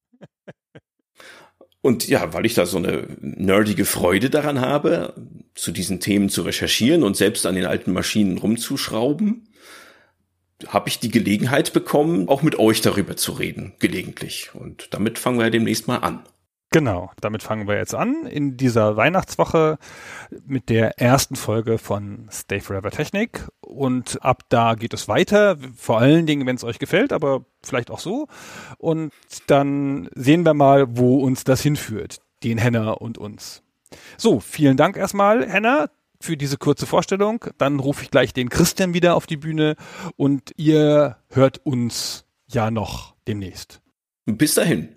Und 1.85 2.07
ja, 2.07 2.33
weil 2.33 2.47
ich 2.47 2.55
da 2.55 2.65
so 2.65 2.77
eine 2.77 3.07
nerdige 3.21 3.85
Freude 3.85 4.31
daran 4.31 4.59
habe, 4.59 5.13
zu 5.53 5.71
diesen 5.71 5.99
Themen 5.99 6.29
zu 6.29 6.41
recherchieren 6.41 7.03
und 7.03 7.15
selbst 7.15 7.45
an 7.45 7.53
den 7.53 7.67
alten 7.67 7.93
Maschinen 7.93 8.39
rumzuschrauben, 8.39 9.49
habe 10.65 10.89
ich 10.89 10.97
die 10.97 11.11
Gelegenheit 11.11 11.73
bekommen, 11.73 12.27
auch 12.27 12.41
mit 12.41 12.57
euch 12.57 12.81
darüber 12.81 13.17
zu 13.17 13.33
reden, 13.33 13.73
gelegentlich. 13.77 14.49
Und 14.55 14.87
damit 14.95 15.19
fangen 15.19 15.37
wir 15.37 15.51
demnächst 15.51 15.87
mal 15.87 15.97
an. 15.97 16.23
Genau, 16.71 17.11
damit 17.21 17.41
fangen 17.41 17.67
wir 17.67 17.77
jetzt 17.77 17.95
an 17.95 18.25
in 18.25 18.57
dieser 18.57 18.97
Weihnachtswoche 18.97 19.77
mit 20.45 20.69
der 20.69 20.99
ersten 20.99 21.35
Folge 21.35 21.77
von 21.77 22.27
Stay 22.31 22.59
Forever 22.59 22.91
Technik 22.91 23.47
und 23.61 24.21
ab 24.21 24.43
da 24.49 24.75
geht 24.75 24.93
es 24.93 25.07
weiter, 25.07 25.57
vor 25.77 25.99
allen 25.99 26.25
Dingen, 26.25 26.45
wenn 26.45 26.57
es 26.57 26.65
euch 26.65 26.79
gefällt, 26.79 27.13
aber 27.13 27.45
vielleicht 27.63 27.91
auch 27.91 27.99
so 27.99 28.27
und 28.77 29.13
dann 29.47 30.09
sehen 30.15 30.43
wir 30.43 30.53
mal, 30.53 30.97
wo 30.97 31.19
uns 31.19 31.45
das 31.45 31.61
hinführt, 31.61 32.19
den 32.43 32.57
Henna 32.57 32.91
und 32.91 33.17
uns. 33.17 33.63
So, 34.17 34.41
vielen 34.41 34.75
Dank 34.75 34.97
erstmal, 34.97 35.47
Henna, 35.47 35.89
für 36.19 36.37
diese 36.37 36.57
kurze 36.57 36.85
Vorstellung. 36.85 37.45
Dann 37.57 37.79
rufe 37.79 38.03
ich 38.03 38.11
gleich 38.11 38.33
den 38.33 38.49
Christian 38.49 38.93
wieder 38.93 39.15
auf 39.15 39.27
die 39.27 39.37
Bühne 39.37 39.75
und 40.17 40.51
ihr 40.57 41.17
hört 41.29 41.65
uns 41.65 42.25
ja 42.47 42.71
noch 42.71 43.15
demnächst. 43.27 43.81
Bis 44.25 44.55
dahin. 44.55 44.95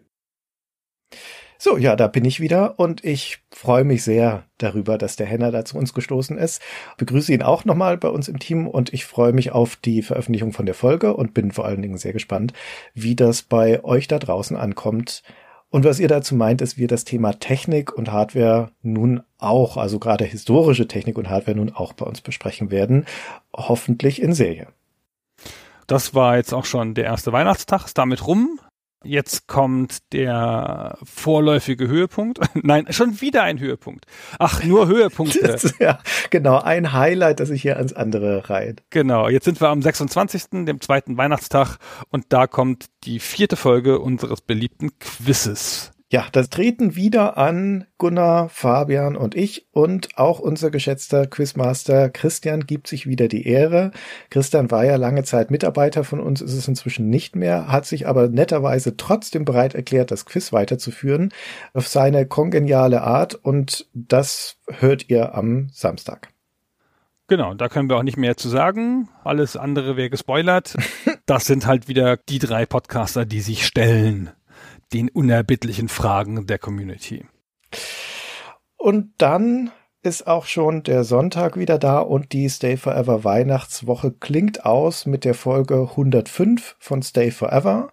So, 1.61 1.77
ja, 1.77 1.97
da 1.97 2.07
bin 2.07 2.25
ich 2.25 2.39
wieder 2.39 2.79
und 2.79 3.05
ich 3.05 3.41
freue 3.51 3.83
mich 3.83 4.05
sehr 4.05 4.45
darüber, 4.59 4.97
dass 4.97 5.17
der 5.17 5.27
Henner 5.27 5.51
da 5.51 5.65
zu 5.65 5.77
uns 5.77 5.93
gestoßen 5.93 6.39
ist. 6.39 6.63
Begrüße 6.99 7.33
ihn 7.33 7.43
auch 7.43 7.65
nochmal 7.65 7.99
bei 7.99 8.09
uns 8.11 8.29
im 8.29 8.39
Team 8.39 8.69
und 8.69 8.95
ich 8.95 9.05
freue 9.05 9.33
mich 9.33 9.51
auf 9.51 9.75
die 9.75 10.03
Veröffentlichung 10.03 10.53
von 10.53 10.67
der 10.67 10.77
Folge 10.77 11.17
und 11.17 11.35
bin 11.35 11.51
vor 11.51 11.65
allen 11.65 11.83
Dingen 11.83 11.99
sehr 11.99 12.13
gespannt, 12.13 12.53
wie 12.95 13.17
das 13.17 13.43
bei 13.43 13.83
euch 13.83 14.07
da 14.07 14.21
draußen 14.21 14.57
ankommt. 14.57 15.25
Und 15.69 15.85
was 15.85 15.99
ihr 15.99 16.07
dazu 16.07 16.37
meint, 16.37 16.63
ist, 16.63 16.79
wir 16.79 16.87
das 16.87 17.05
Thema 17.05 17.33
Technik 17.33 17.93
und 17.93 18.13
Hardware 18.13 18.71
nun 18.83 19.23
auch, 19.39 19.77
also 19.77 19.99
gerade 19.99 20.25
historische 20.25 20.87
Technik 20.87 21.19
und 21.19 21.29
Hardware 21.29 21.57
nun 21.57 21.73
auch 21.75 21.93
bei 21.93 22.07
uns 22.07 22.21
besprechen 22.21 22.71
werden. 22.71 23.05
Hoffentlich 23.53 24.23
in 24.23 24.33
Serie. 24.33 24.69
Das 25.89 26.15
war 26.15 26.37
jetzt 26.37 26.55
auch 26.55 26.65
schon 26.65 26.95
der 26.95 27.05
erste 27.05 27.33
Weihnachtstag, 27.33 27.85
ist 27.85 27.99
damit 27.99 28.27
rum. 28.29 28.61
Jetzt 29.05 29.47
kommt 29.47 30.13
der 30.13 30.99
vorläufige 31.05 31.87
Höhepunkt. 31.87 32.41
Nein, 32.55 32.87
schon 32.91 33.21
wieder 33.21 33.45
ein 33.45 33.61
Höhepunkt. 33.61 34.07
Ach, 34.39 34.63
nur 34.65 34.87
Höhepunkte. 34.87 35.39
Das, 35.49 35.79
ja, 35.79 36.01
genau, 36.31 36.59
ein 36.59 36.93
Highlight, 36.93 37.41
das 37.41 37.49
sich 37.49 37.63
hier 37.63 37.77
ans 37.77 37.93
andere 37.93 38.51
reiht. 38.51 38.83
Genau, 38.91 39.29
jetzt 39.29 39.45
sind 39.45 39.61
wir 39.61 39.69
am 39.69 39.81
26., 39.81 40.65
dem 40.67 40.81
zweiten 40.81 41.17
Weihnachtstag, 41.17 41.79
und 42.11 42.27
da 42.29 42.47
kommt 42.47 42.87
die 43.05 43.19
vierte 43.19 43.57
Folge 43.57 43.99
unseres 44.01 44.41
beliebten 44.41 44.99
Quizzes. 44.99 45.93
Ja, 46.11 46.27
das 46.33 46.49
treten 46.49 46.97
wieder 46.97 47.37
an 47.37 47.85
Gunnar, 47.99 48.49
Fabian 48.49 49.15
und 49.15 49.35
ich 49.35 49.67
und 49.73 50.17
auch 50.17 50.39
unser 50.39 50.71
geschätzter 50.71 51.27
Quizmaster 51.27 52.09
Christian 52.09 52.65
gibt 52.65 52.87
sich 52.87 53.07
wieder 53.07 53.29
die 53.29 53.47
Ehre. 53.47 53.91
Christian 54.31 54.71
war 54.71 54.87
ja 54.87 54.97
lange 54.97 55.25
Zeit 55.25 55.51
Mitarbeiter 55.51 56.05
von 56.05 56.21
uns, 56.21 56.41
ist 56.41 56.55
es 56.55 56.67
inzwischen 56.67 57.11
nicht 57.11 57.37
mehr, 57.37 57.71
hat 57.71 57.85
sich 57.85 58.07
aber 58.09 58.29
netterweise 58.29 58.97
trotzdem 58.97 59.45
bereit 59.45 59.75
erklärt, 59.75 60.11
das 60.11 60.25
Quiz 60.25 60.51
weiterzuführen 60.51 61.31
auf 61.75 61.89
seine 61.89 62.25
kongeniale 62.25 63.03
Art 63.03 63.35
und 63.35 63.87
das 63.93 64.57
hört 64.67 65.11
ihr 65.11 65.35
am 65.35 65.69
Samstag. 65.75 66.31
Genau, 67.27 67.53
da 67.53 67.69
können 67.69 67.91
wir 67.91 67.99
auch 67.99 68.03
nicht 68.03 68.17
mehr 68.17 68.39
zu 68.39 68.49
sagen. 68.49 69.11
Alles 69.25 69.59
andere 69.59 69.99
wäre 69.99 70.09
gespoilert. 70.09 70.75
Das 71.27 71.45
sind 71.45 71.67
halt 71.67 71.89
wieder 71.89 72.17
die 72.17 72.39
drei 72.39 72.65
Podcaster, 72.65 73.27
die 73.27 73.43
sich 73.43 73.67
stellen 73.67 74.31
den 74.93 75.09
unerbittlichen 75.09 75.89
Fragen 75.89 76.47
der 76.47 76.59
Community. 76.59 77.27
Und 78.77 79.13
dann 79.19 79.71
ist 80.03 80.27
auch 80.27 80.47
schon 80.47 80.83
der 80.85 81.05
Sonntag 81.05 81.57
wieder 81.57 81.79
da 81.79 81.99
und 81.99 82.33
die 82.33 82.49
Stay 82.49 82.77
Forever 82.77 83.25
Weihnachtswoche 83.25 84.13
klingt 84.13 84.65
aus 84.65 85.07
mit 85.07 85.25
der 85.25 85.35
Folge 85.35 85.89
105 85.91 86.77
von 86.79 87.03
Stay 87.03 87.31
Forever 87.31 87.93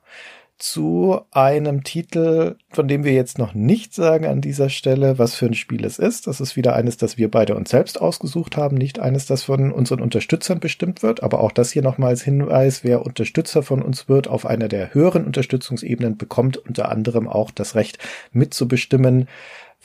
zu 0.57 1.19
einem 1.31 1.83
Titel, 1.83 2.55
von 2.69 2.87
dem 2.87 3.03
wir 3.03 3.11
jetzt 3.11 3.37
noch 3.37 3.53
nicht 3.53 3.93
sagen 3.93 4.25
an 4.25 4.39
dieser 4.39 4.69
Stelle, 4.69 5.19
was 5.19 5.35
für 5.35 5.47
ein 5.47 5.53
Spiel 5.53 5.83
es 5.83 5.99
ist. 5.99 6.27
Das 6.27 6.39
ist 6.39 6.55
wieder 6.55 6.75
eines, 6.75 6.95
das 6.95 7.17
wir 7.17 7.29
beide 7.29 7.55
uns 7.55 7.69
selbst 7.69 7.99
ausgesucht 7.99 8.55
haben, 8.55 8.77
nicht 8.77 8.99
eines, 8.99 9.25
das 9.25 9.43
von 9.43 9.71
unseren 9.71 10.01
Unterstützern 10.01 10.59
bestimmt 10.59 11.03
wird. 11.03 11.23
Aber 11.23 11.41
auch 11.41 11.51
das 11.51 11.71
hier 11.71 11.81
nochmal 11.81 12.11
als 12.11 12.23
Hinweis, 12.23 12.83
wer 12.83 13.05
Unterstützer 13.05 13.63
von 13.63 13.81
uns 13.81 14.07
wird 14.07 14.27
auf 14.29 14.45
einer 14.45 14.69
der 14.69 14.93
höheren 14.93 15.25
Unterstützungsebenen, 15.25 16.17
bekommt 16.17 16.57
unter 16.57 16.89
anderem 16.89 17.27
auch 17.27 17.51
das 17.51 17.75
Recht 17.75 17.99
mitzubestimmen, 18.31 19.27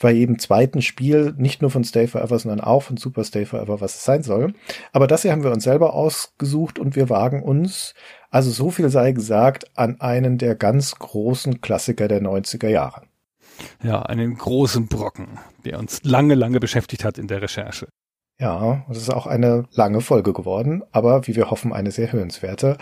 bei 0.01 0.11
jedem 0.11 0.39
zweiten 0.39 0.81
Spiel, 0.81 1.33
nicht 1.37 1.61
nur 1.61 1.69
von 1.69 1.83
Stay 1.83 2.07
Forever, 2.07 2.39
sondern 2.39 2.59
auch 2.59 2.83
von 2.83 2.97
Super 2.97 3.23
Stay 3.23 3.45
Forever, 3.45 3.81
was 3.81 3.95
es 3.95 4.03
sein 4.03 4.23
soll. 4.23 4.53
Aber 4.91 5.07
das 5.07 5.21
hier 5.21 5.31
haben 5.31 5.43
wir 5.43 5.51
uns 5.51 5.63
selber 5.63 5.93
ausgesucht 5.93 6.79
und 6.79 6.95
wir 6.95 7.09
wagen 7.09 7.43
uns 7.43 7.93
also 8.31 8.49
so 8.49 8.71
viel 8.71 8.89
sei 8.89 9.11
gesagt 9.11 9.65
an 9.77 9.99
einen 10.01 10.37
der 10.37 10.55
ganz 10.55 10.95
großen 10.95 11.61
Klassiker 11.61 12.07
der 12.07 12.21
90er 12.21 12.69
Jahre. 12.69 13.03
Ja, 13.83 14.01
einen 14.01 14.35
großen 14.37 14.87
Brocken, 14.87 15.37
der 15.65 15.77
uns 15.77 15.99
lange, 16.03 16.33
lange 16.33 16.59
beschäftigt 16.59 17.03
hat 17.03 17.17
in 17.17 17.27
der 17.27 17.41
Recherche. 17.41 17.87
Ja, 18.39 18.83
es 18.89 18.97
ist 18.97 19.13
auch 19.13 19.27
eine 19.27 19.65
lange 19.71 20.01
Folge 20.01 20.33
geworden, 20.33 20.81
aber 20.91 21.27
wie 21.27 21.35
wir 21.35 21.51
hoffen, 21.51 21.73
eine 21.73 21.91
sehr 21.91 22.11
hörenswerte. 22.11 22.77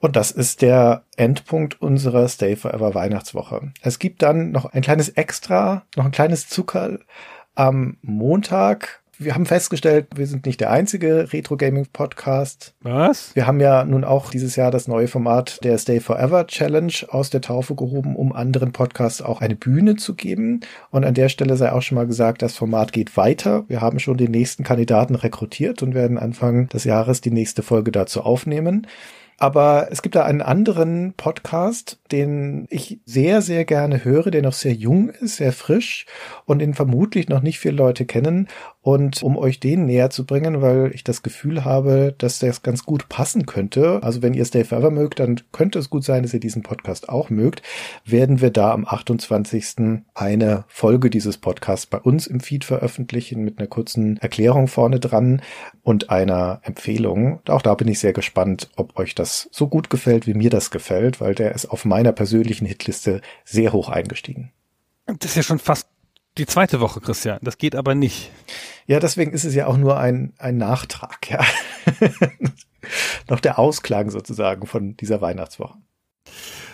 Und 0.00 0.16
das 0.16 0.32
ist 0.32 0.60
der 0.60 1.04
Endpunkt 1.16 1.80
unserer 1.80 2.26
Stay 2.26 2.56
Forever 2.56 2.96
Weihnachtswoche. 2.96 3.72
Es 3.80 4.00
gibt 4.00 4.22
dann 4.22 4.50
noch 4.50 4.64
ein 4.64 4.82
kleines 4.82 5.10
Extra, 5.10 5.84
noch 5.94 6.06
ein 6.06 6.10
kleines 6.10 6.48
Zucker 6.48 6.98
am 7.54 7.98
Montag 8.02 9.03
wir 9.18 9.34
haben 9.34 9.46
festgestellt, 9.46 10.08
wir 10.14 10.26
sind 10.26 10.46
nicht 10.46 10.60
der 10.60 10.70
einzige 10.70 11.32
Retro 11.32 11.56
Gaming 11.56 11.86
Podcast. 11.92 12.74
Was? 12.82 13.34
Wir 13.34 13.46
haben 13.46 13.60
ja 13.60 13.84
nun 13.84 14.04
auch 14.04 14.30
dieses 14.30 14.56
Jahr 14.56 14.70
das 14.70 14.88
neue 14.88 15.08
Format 15.08 15.62
der 15.62 15.78
Stay 15.78 16.00
Forever 16.00 16.46
Challenge 16.46 16.92
aus 17.08 17.30
der 17.30 17.40
Taufe 17.40 17.74
gehoben, 17.74 18.16
um 18.16 18.32
anderen 18.32 18.72
Podcasts 18.72 19.22
auch 19.22 19.40
eine 19.40 19.56
Bühne 19.56 19.96
zu 19.96 20.14
geben. 20.14 20.60
Und 20.90 21.04
an 21.04 21.14
der 21.14 21.28
Stelle 21.28 21.56
sei 21.56 21.72
auch 21.72 21.82
schon 21.82 21.96
mal 21.96 22.06
gesagt, 22.06 22.42
das 22.42 22.56
Format 22.56 22.92
geht 22.92 23.16
weiter. 23.16 23.64
Wir 23.68 23.80
haben 23.80 23.98
schon 23.98 24.16
den 24.16 24.30
nächsten 24.30 24.64
Kandidaten 24.64 25.14
rekrutiert 25.14 25.82
und 25.82 25.94
werden 25.94 26.18
Anfang 26.18 26.68
des 26.68 26.84
Jahres 26.84 27.20
die 27.20 27.30
nächste 27.30 27.62
Folge 27.62 27.92
dazu 27.92 28.22
aufnehmen. 28.22 28.86
Aber 29.38 29.88
es 29.90 30.02
gibt 30.02 30.14
da 30.14 30.24
einen 30.24 30.42
anderen 30.42 31.14
Podcast, 31.16 31.98
den 32.12 32.66
ich 32.70 33.00
sehr, 33.04 33.42
sehr 33.42 33.64
gerne 33.64 34.04
höre, 34.04 34.30
der 34.30 34.42
noch 34.42 34.52
sehr 34.52 34.72
jung 34.72 35.08
ist, 35.08 35.36
sehr 35.36 35.52
frisch 35.52 36.06
und 36.44 36.60
den 36.60 36.74
vermutlich 36.74 37.28
noch 37.28 37.42
nicht 37.42 37.58
viele 37.58 37.76
Leute 37.76 38.04
kennen. 38.04 38.48
Und 38.80 39.22
um 39.22 39.38
euch 39.38 39.60
den 39.60 39.86
näher 39.86 40.10
zu 40.10 40.26
bringen, 40.26 40.60
weil 40.60 40.90
ich 40.94 41.04
das 41.04 41.22
Gefühl 41.22 41.64
habe, 41.64 42.14
dass 42.18 42.38
das 42.38 42.62
ganz 42.62 42.84
gut 42.84 43.08
passen 43.08 43.46
könnte. 43.46 44.00
Also 44.02 44.20
wenn 44.20 44.34
ihr 44.34 44.44
Stay 44.44 44.62
Forever 44.62 44.90
mögt, 44.90 45.20
dann 45.20 45.40
könnte 45.52 45.78
es 45.78 45.88
gut 45.88 46.04
sein, 46.04 46.22
dass 46.22 46.34
ihr 46.34 46.40
diesen 46.40 46.62
Podcast 46.62 47.08
auch 47.08 47.30
mögt. 47.30 47.62
Werden 48.04 48.42
wir 48.42 48.50
da 48.50 48.72
am 48.72 48.84
28. 48.86 50.02
eine 50.12 50.64
Folge 50.68 51.08
dieses 51.08 51.38
Podcasts 51.38 51.86
bei 51.86 51.98
uns 51.98 52.26
im 52.26 52.40
Feed 52.40 52.64
veröffentlichen 52.64 53.42
mit 53.42 53.58
einer 53.58 53.68
kurzen 53.68 54.18
Erklärung 54.18 54.68
vorne 54.68 55.00
dran 55.00 55.40
und 55.82 56.10
einer 56.10 56.60
Empfehlung. 56.62 57.40
Auch 57.48 57.62
da 57.62 57.74
bin 57.74 57.88
ich 57.88 58.00
sehr 58.00 58.12
gespannt, 58.12 58.68
ob 58.76 58.98
euch 58.98 59.14
das 59.14 59.23
so 59.24 59.68
gut 59.68 59.90
gefällt, 59.90 60.26
wie 60.26 60.34
mir 60.34 60.50
das 60.50 60.70
gefällt, 60.70 61.20
weil 61.20 61.34
der 61.34 61.54
ist 61.54 61.66
auf 61.66 61.84
meiner 61.84 62.12
persönlichen 62.12 62.66
Hitliste 62.66 63.20
sehr 63.44 63.72
hoch 63.72 63.88
eingestiegen. 63.88 64.52
Das 65.06 65.30
ist 65.30 65.36
ja 65.36 65.42
schon 65.42 65.58
fast 65.58 65.88
die 66.38 66.46
zweite 66.46 66.80
Woche, 66.80 67.00
Christian. 67.00 67.38
Das 67.42 67.58
geht 67.58 67.76
aber 67.76 67.94
nicht. 67.94 68.32
Ja, 68.86 68.98
deswegen 69.00 69.32
ist 69.32 69.44
es 69.44 69.54
ja 69.54 69.66
auch 69.66 69.76
nur 69.76 69.98
ein, 69.98 70.32
ein 70.38 70.56
Nachtrag, 70.56 71.30
ja. 71.30 71.44
Noch 73.28 73.40
der 73.40 73.58
Ausklang 73.58 74.10
sozusagen 74.10 74.66
von 74.66 74.96
dieser 74.96 75.20
Weihnachtswoche. 75.20 75.78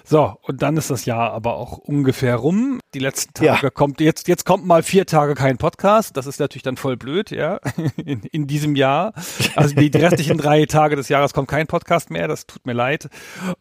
So, 0.04 0.34
und 0.42 0.62
dann 0.62 0.76
ist 0.76 0.90
das 0.90 1.04
Jahr 1.04 1.32
aber 1.32 1.54
auch 1.54 1.78
ungefähr 1.78 2.36
rum. 2.36 2.80
Die 2.94 2.98
letzten 2.98 3.32
Tage 3.34 3.66
ja. 3.66 3.70
kommt, 3.70 4.00
jetzt, 4.00 4.26
jetzt 4.26 4.44
kommt 4.44 4.66
mal 4.66 4.82
vier 4.82 5.06
Tage 5.06 5.34
kein 5.34 5.56
Podcast. 5.56 6.16
Das 6.16 6.26
ist 6.26 6.40
natürlich 6.40 6.64
dann 6.64 6.76
voll 6.76 6.96
blöd, 6.96 7.30
ja, 7.30 7.60
in, 7.96 8.22
in 8.24 8.46
diesem 8.46 8.74
Jahr. 8.74 9.12
Also 9.54 9.74
die, 9.74 9.90
die 9.90 9.98
restlichen 9.98 10.38
drei 10.38 10.66
Tage 10.66 10.96
des 10.96 11.08
Jahres 11.08 11.32
kommt 11.32 11.48
kein 11.48 11.66
Podcast 11.66 12.10
mehr. 12.10 12.26
Das 12.26 12.46
tut 12.46 12.66
mir 12.66 12.72
leid. 12.72 13.08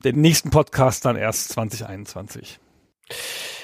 Den 0.04 0.22
nächsten 0.22 0.50
Podcast 0.50 1.06
dann 1.06 1.16
erst 1.16 1.50
2021. 1.50 2.60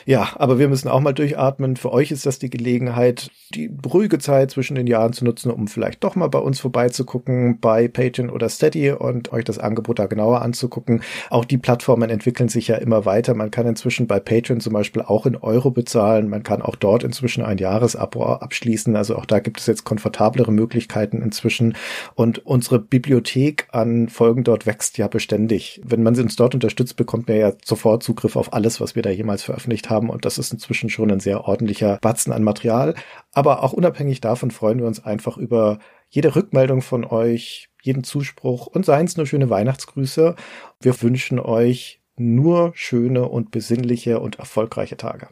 Ja, 0.08 0.34
aber 0.36 0.60
wir 0.60 0.68
müssen 0.68 0.88
auch 0.88 1.00
mal 1.00 1.14
durchatmen. 1.14 1.78
Für 1.78 1.92
euch 1.92 2.12
ist 2.12 2.28
das 2.28 2.38
die 2.38 2.52
Gelegenheit, 2.52 3.32
die 3.56 3.72
ruhige 3.92 4.20
Zeit 4.20 4.52
zwischen 4.52 4.76
den 4.76 4.86
Jahren 4.86 5.14
zu 5.14 5.26
nutzen, 5.26 5.50
um 5.50 5.68
vielleicht 5.68 6.04
doch 6.04 6.16
mal 6.16 6.28
bei 6.28 6.38
uns 6.38 6.60
vorbeizugucken, 6.60 7.60
bei 7.60 7.88
Patreon 7.88 8.30
oder 8.30 8.48
Steady 8.50 8.92
und 8.92 9.34
euch 9.34 9.44
das 9.46 9.58
Angebot 9.58 9.98
da 9.98 10.06
genauer 10.06 10.44
anzugucken. 10.44 11.02
Auch 11.32 11.44
die 11.44 11.58
Plattformen 11.58 12.12
entwickeln 12.12 12.50
sich 12.50 12.68
ja 12.68 12.76
immer 12.76 13.06
weiter. 13.06 13.34
Man 13.34 13.50
kann 13.50 13.66
inzwischen 13.66 14.06
bei 14.06 14.20
Patreon 14.20 14.60
zum 14.60 14.74
Beispiel 14.74 15.02
auch 15.02 15.26
in 15.26 15.38
Euro 15.38 15.72
bezahlen. 15.72 16.30
Man 16.30 16.44
kann 16.44 16.62
auch 16.62 16.76
dort 16.76 17.04
inzwischen 17.04 17.44
ein 17.44 17.58
Jahresabo 17.58 18.26
abschließen. 18.26 18.96
Also 18.96 19.16
auch 19.16 19.26
da 19.26 19.40
gibt 19.40 19.60
es 19.60 19.66
jetzt 19.66 19.86
komfortablere 19.86 20.52
Möglichkeiten 20.52 21.24
inzwischen. 21.24 21.76
Und 22.14 22.46
unsere 22.46 22.78
Bibliothek 22.78 23.68
an 23.72 24.08
Folgen 24.10 24.44
dort 24.44 24.68
wächst 24.68 25.00
ja 25.00 25.08
beständig. 25.08 25.82
Wenn 25.84 26.04
man 26.04 26.16
uns 26.16 26.36
dort 26.36 26.54
unterstützt, 26.54 26.96
bekommt 26.96 27.28
man 27.28 27.38
ja 27.38 27.54
sofort 27.66 28.04
Zugriff 28.04 28.36
auf 28.36 28.54
alles, 28.54 28.80
was 28.80 28.96
wir 28.96 29.02
da 29.02 29.10
jemals 29.10 29.42
veröffentlicht 29.42 29.90
haben 29.90 29.95
haben 29.96 30.10
und 30.10 30.26
das 30.26 30.38
ist 30.38 30.52
inzwischen 30.52 30.90
schon 30.90 31.10
ein 31.10 31.20
sehr 31.20 31.46
ordentlicher 31.46 31.98
Batzen 32.02 32.34
an 32.34 32.44
Material. 32.44 32.96
Aber 33.32 33.64
auch 33.64 33.74
unabhängig 33.74 34.22
davon 34.22 34.52
freuen 34.52 34.80
wir 34.80 34.88
uns 34.88 35.04
einfach 35.04 35.38
über 35.38 35.80
jede 36.10 36.36
Rückmeldung 36.36 36.82
von 36.82 37.06
euch, 37.06 37.70
jeden 37.82 38.04
Zuspruch 38.04 38.68
und 38.68 38.86
seien 38.86 39.06
es 39.06 39.18
nur 39.18 39.26
schöne 39.26 39.50
Weihnachtsgrüße. 39.50 40.36
Wir 40.82 41.02
wünschen 41.02 41.40
euch 41.40 42.02
nur 42.18 42.72
schöne 42.76 43.28
und 43.28 43.52
besinnliche 43.52 44.20
und 44.20 44.40
erfolgreiche 44.40 44.98
Tage. 44.98 45.30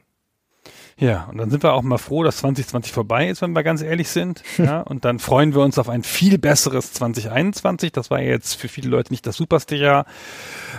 Ja, 0.98 1.26
und 1.32 1.38
dann 1.38 1.50
sind 1.50 1.64
wir 1.64 1.74
auch 1.74 1.82
mal 1.82 1.98
froh, 1.98 2.24
dass 2.24 2.38
2020 2.38 2.92
vorbei 2.92 3.28
ist, 3.28 3.42
wenn 3.42 3.54
wir 3.54 3.64
ganz 3.64 3.82
ehrlich 3.82 4.10
sind. 4.10 4.44
Ja, 4.58 4.82
und 4.82 5.04
dann 5.04 5.20
freuen 5.20 5.54
wir 5.54 5.62
uns 5.62 5.78
auf 5.78 5.90
ein 5.90 6.04
viel 6.04 6.38
besseres 6.38 6.94
2021. 6.94 7.92
Das 7.92 8.12
war 8.12 8.22
jetzt 8.22 8.54
für 8.54 8.68
viele 8.68 8.90
Leute 8.90 9.12
nicht 9.12 9.26
das 9.26 9.36
superste 9.36 9.76
Jahr, 9.76 10.06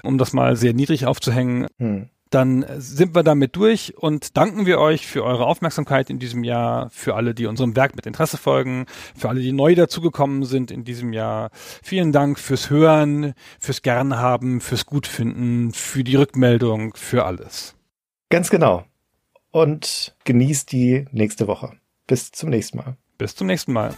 um 0.03 0.17
das 0.17 0.33
mal 0.33 0.57
sehr 0.57 0.73
niedrig 0.73 1.07
aufzuhängen. 1.07 1.67
Hm 1.79 2.09
dann 2.35 2.65
sind 2.79 3.15
wir 3.15 3.23
damit 3.23 3.57
durch 3.57 3.95
und 3.97 4.37
danken 4.37 4.67
wir 4.67 4.79
euch 4.81 5.07
für 5.07 5.23
eure 5.25 5.47
Aufmerksamkeit 5.47 6.11
in 6.11 6.19
diesem 6.19 6.45
Jahr, 6.45 6.91
für 6.91 7.15
alle, 7.15 7.35
die 7.35 7.47
unserem 7.47 7.77
Werk 7.77 7.95
mit 7.95 8.07
Interesse 8.07 8.37
folgen, 8.37 8.87
für 9.17 9.29
alle, 9.29 9.41
die 9.41 9.53
neu 9.53 9.75
dazugekommen 9.75 10.45
sind 10.45 10.71
in 10.71 10.85
diesem 10.85 11.13
Jahr. 11.13 11.51
Vielen 11.83 12.13
Dank 12.13 12.39
fürs 12.39 12.71
Hören, 12.71 13.35
fürs 13.61 13.83
Gernhaben, 13.83 14.61
fürs 14.61 14.87
Gutfinden, 14.87 15.73
für 15.73 16.03
die 16.03 16.17
Rückmeldung, 16.17 16.95
für 16.97 17.25
alles. 17.25 17.75
Ganz 18.31 18.51
genau. 18.51 18.85
Und 19.51 20.17
genießt 20.25 20.73
die 20.73 21.07
nächste 21.13 21.47
Woche. 21.47 21.73
Bis 22.07 22.33
zum 22.33 22.51
nächsten 22.51 22.79
Mal. 22.79 22.97
Bis 23.17 23.37
zum 23.37 23.47
nächsten 23.47 23.73
Mal. 23.73 23.95